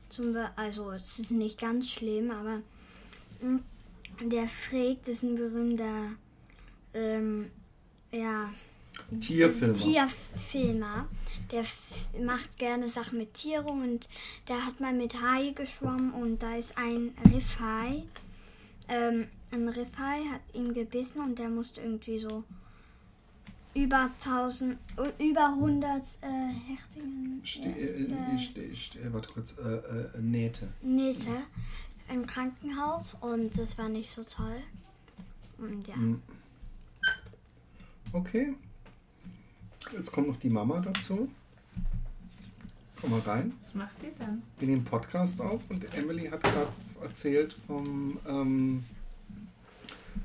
Zum 0.08 0.32
Be 0.32 0.48
also 0.56 0.90
es 0.92 1.18
ist 1.18 1.30
nicht 1.30 1.60
ganz 1.60 1.90
schlimm, 1.90 2.30
aber 2.30 2.62
mm, 3.42 3.60
der 4.28 4.48
Freak 4.48 5.06
ist 5.06 5.22
ein 5.22 5.36
berühmter 5.36 6.12
ähm, 6.94 7.50
ja, 8.12 8.50
Tierfilmer. 9.20 9.74
Tierfilmer. 9.74 11.08
Der 11.50 11.64
macht 12.22 12.58
gerne 12.58 12.88
Sachen 12.88 13.18
mit 13.18 13.34
Tieren 13.34 13.82
und 13.82 14.08
der 14.48 14.66
hat 14.66 14.80
mal 14.80 14.92
mit 14.92 15.22
Hai 15.22 15.52
geschwommen 15.52 16.12
und 16.12 16.42
da 16.42 16.56
ist 16.56 16.76
ein 16.76 17.14
Riffhai. 17.32 18.02
Ähm, 18.88 19.28
ein 19.50 19.68
Riffhai 19.68 20.24
hat 20.30 20.40
ihn 20.52 20.74
gebissen 20.74 21.22
und 21.22 21.38
der 21.38 21.48
musste 21.48 21.80
irgendwie 21.80 22.18
so 22.18 22.44
über 23.74 24.10
1000, 24.18 24.78
äh, 24.96 25.30
über 25.30 25.48
100 25.48 26.02
äh, 26.20 26.26
Hechtingen 26.70 27.40
Ste 27.44 27.68
äh, 27.68 28.04
äh, 28.04 28.38
ste 28.38 28.74
ste 28.74 28.98
äh, 28.98 29.12
warte 29.12 29.30
kurz, 29.30 29.56
äh, 29.58 29.76
äh, 29.76 30.20
Nähte. 30.20 30.68
Nähte 30.82 31.30
im 32.12 32.26
Krankenhaus 32.26 33.16
und 33.20 33.56
das 33.56 33.78
war 33.78 33.88
nicht 33.88 34.10
so 34.10 34.22
toll. 34.24 34.60
Und 35.58 35.86
ja. 35.86 35.96
Mhm. 35.96 36.22
Okay. 38.12 38.54
Jetzt 39.92 40.12
kommt 40.12 40.28
noch 40.28 40.36
die 40.36 40.48
Mama 40.48 40.80
dazu. 40.80 41.28
Komm 43.00 43.10
mal 43.10 43.20
rein. 43.20 43.52
Was 43.62 43.74
macht 43.74 44.02
ihr 44.02 44.10
dann? 44.18 44.42
Wir 44.58 44.68
nehmen 44.68 44.84
Podcast 44.84 45.40
auf 45.40 45.60
und 45.68 45.94
Emily 45.96 46.28
hat 46.28 46.42
gerade 46.42 46.72
erzählt 47.02 47.52
vom, 47.52 48.18
ähm, 48.26 48.84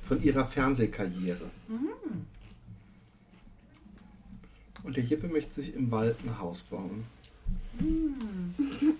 von 0.01 0.21
ihrer 0.23 0.45
Fernsehkarriere. 0.45 1.51
Und 4.83 4.97
der 4.97 5.03
Jippe 5.03 5.27
möchte 5.27 5.53
sich 5.55 5.73
im 5.75 5.91
Wald 5.91 6.17
ein 6.25 6.39
Haus 6.39 6.63
bauen. 6.63 7.05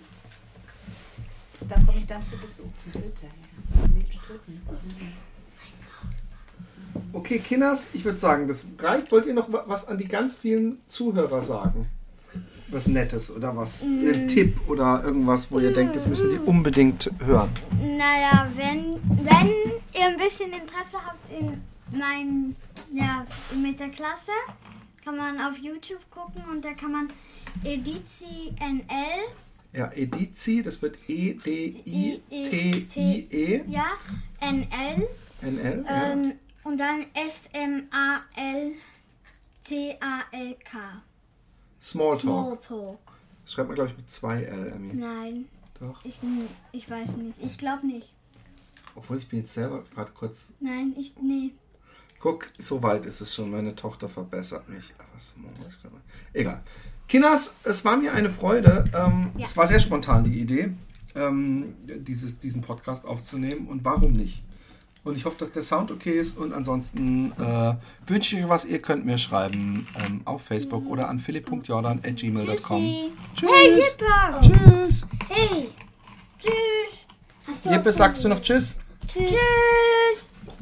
Da 1.69 1.76
komme 1.76 1.98
ich 1.98 2.06
dann 2.08 2.26
zu 2.26 2.38
Besuch. 2.38 2.65
Hütte, 2.91 3.26
ja. 3.26 3.84
Am 3.84 3.96
liebsten. 3.96 4.39
Okay, 7.14 7.40
Kinders, 7.40 7.90
ich 7.94 8.04
würde 8.06 8.18
sagen, 8.20 8.48
das 8.48 8.66
reicht. 8.80 9.12
Wollt 9.12 9.26
ihr 9.26 9.34
noch 9.34 9.52
wa- 9.52 9.64
was 9.68 9.88
an 9.88 9.98
die 9.98 10.08
ganz 10.08 10.36
vielen 10.36 10.78
Zuhörer 10.88 11.42
sagen? 11.42 11.88
Was 12.70 12.88
Nettes 12.88 13.30
oder 13.30 13.56
was? 13.56 13.84
Einen 13.84 14.28
Tipp 14.28 14.60
oder 14.68 15.04
irgendwas, 15.04 15.52
wo 15.52 15.60
ihr 15.60 15.72
denkt, 15.74 15.96
das 15.96 16.08
müssen 16.08 16.30
die 16.32 16.38
unbedingt 16.40 17.10
hören. 17.24 17.50
Naja, 17.82 18.48
wenn, 18.56 18.96
wenn 19.26 19.48
ihr 19.94 20.06
ein 20.08 20.18
bisschen 20.18 20.52
Interesse 20.52 20.98
habt 21.06 21.30
in 21.40 21.62
mein, 21.98 22.56
ja, 22.92 23.26
mit 23.62 23.80
der 23.80 23.90
Klasse, 23.90 24.32
kann 25.06 25.18
man 25.18 25.40
auf 25.40 25.58
YouTube 25.60 26.00
gucken 26.10 26.42
und 26.52 26.66
da 26.66 26.74
kann 26.74 26.92
man 26.94 27.10
Edizi 27.64 28.54
NL, 28.60 29.28
Ja, 29.74 29.92
Edizi, 29.94 30.64
das 30.64 30.82
wird 30.82 30.98
E 31.08 31.36
E-D-I-T-I-E. 32.32 33.62
ja, 33.68 33.86
NL, 34.42 35.08
NL. 35.42 35.86
Ja. 35.88 36.12
ähm, 36.12 36.34
und 36.63 36.78
dann 36.80 37.06
S-M-A-L-T-A-L-K. 39.63 40.80
Smalltalk. 41.82 42.62
Smalltalk. 42.62 42.99
Das 43.43 43.54
schreibt 43.54 43.67
man, 43.69 43.76
glaube 43.76 43.91
ich, 43.91 43.97
mit 43.97 44.10
zwei 44.12 44.43
L, 44.43 44.71
Emmy. 44.71 44.93
Nein, 44.93 45.45
Doch. 45.80 46.04
ich, 46.06 46.17
ich 46.71 46.89
weiß 46.89 47.17
nicht. 47.17 47.34
Ich 47.41 47.58
glaube 47.58 47.86
nicht. 47.86 48.13
Obwohl 48.95 49.17
ich 49.17 49.28
bin 49.28 49.39
jetzt 49.39 49.54
selber 49.54 49.84
gerade 49.93 50.12
kurz. 50.12 50.54
Nein, 50.60 50.93
ich, 50.97 51.13
nee. 51.21 51.52
Guck, 52.19 52.47
so 52.58 52.82
weit 52.82 53.06
ist 53.06 53.19
es 53.19 53.34
schon. 53.36 53.52
Meine 53.52 53.76
Tochter 53.76 54.08
verbessert 54.08 54.69
mich. 54.69 54.93
Aber 54.97 55.19
Smalltalk. 55.19 55.73
Egal. 56.32 56.62
Kinders, 57.08 57.58
es 57.63 57.84
war 57.84 57.97
mir 57.97 58.13
eine 58.13 58.30
Freude. 58.30 58.86
Ähm, 58.95 59.32
Ja. 59.38 59.43
Es 59.43 59.58
war 59.58 59.67
sehr 59.67 59.80
spontan 59.80 60.23
die 60.23 60.39
Idee, 60.39 60.73
ähm, 61.15 61.76
dieses, 61.84 62.39
diesen 62.39 62.62
Podcast 62.62 63.06
aufzunehmen. 63.06 63.67
Und 63.67 63.84
warum 63.84 64.13
nicht? 64.13 64.43
Und 65.04 65.18
ich 65.18 65.26
hoffe, 65.26 65.38
dass 65.38 65.52
der 65.52 65.63
Sound 65.63 65.92
okay 65.92 66.18
ist. 66.18 66.38
Und 66.38 66.54
ansonsten 66.54 67.34
äh, 67.34 67.74
wünsche 68.08 68.38
ich 68.38 68.44
euch 68.44 68.50
was. 68.50 68.66
Ihr 68.66 68.82
könnt 68.82 69.06
mir 69.06 69.18
schreiben 69.18 69.86
ähm, 70.06 70.22
auf 70.26 70.44
Facebook 70.44 70.86
oder 70.88 71.10
an 71.10 71.20
philipp.jordan.gmail.com. 71.20 72.84
Tschüss. 73.36 73.50
Hey, 73.52 73.76
Jipper! 73.76 74.42
Tschüss. 74.42 75.08
Hey! 75.30 75.70
Tschüss! 76.39 77.72
Jippe, 77.72 77.92
sagst 77.92 78.24
du 78.24 78.30
noch 78.30 78.42
Tschüss? 78.42 78.80
Tschüss! 79.08 80.33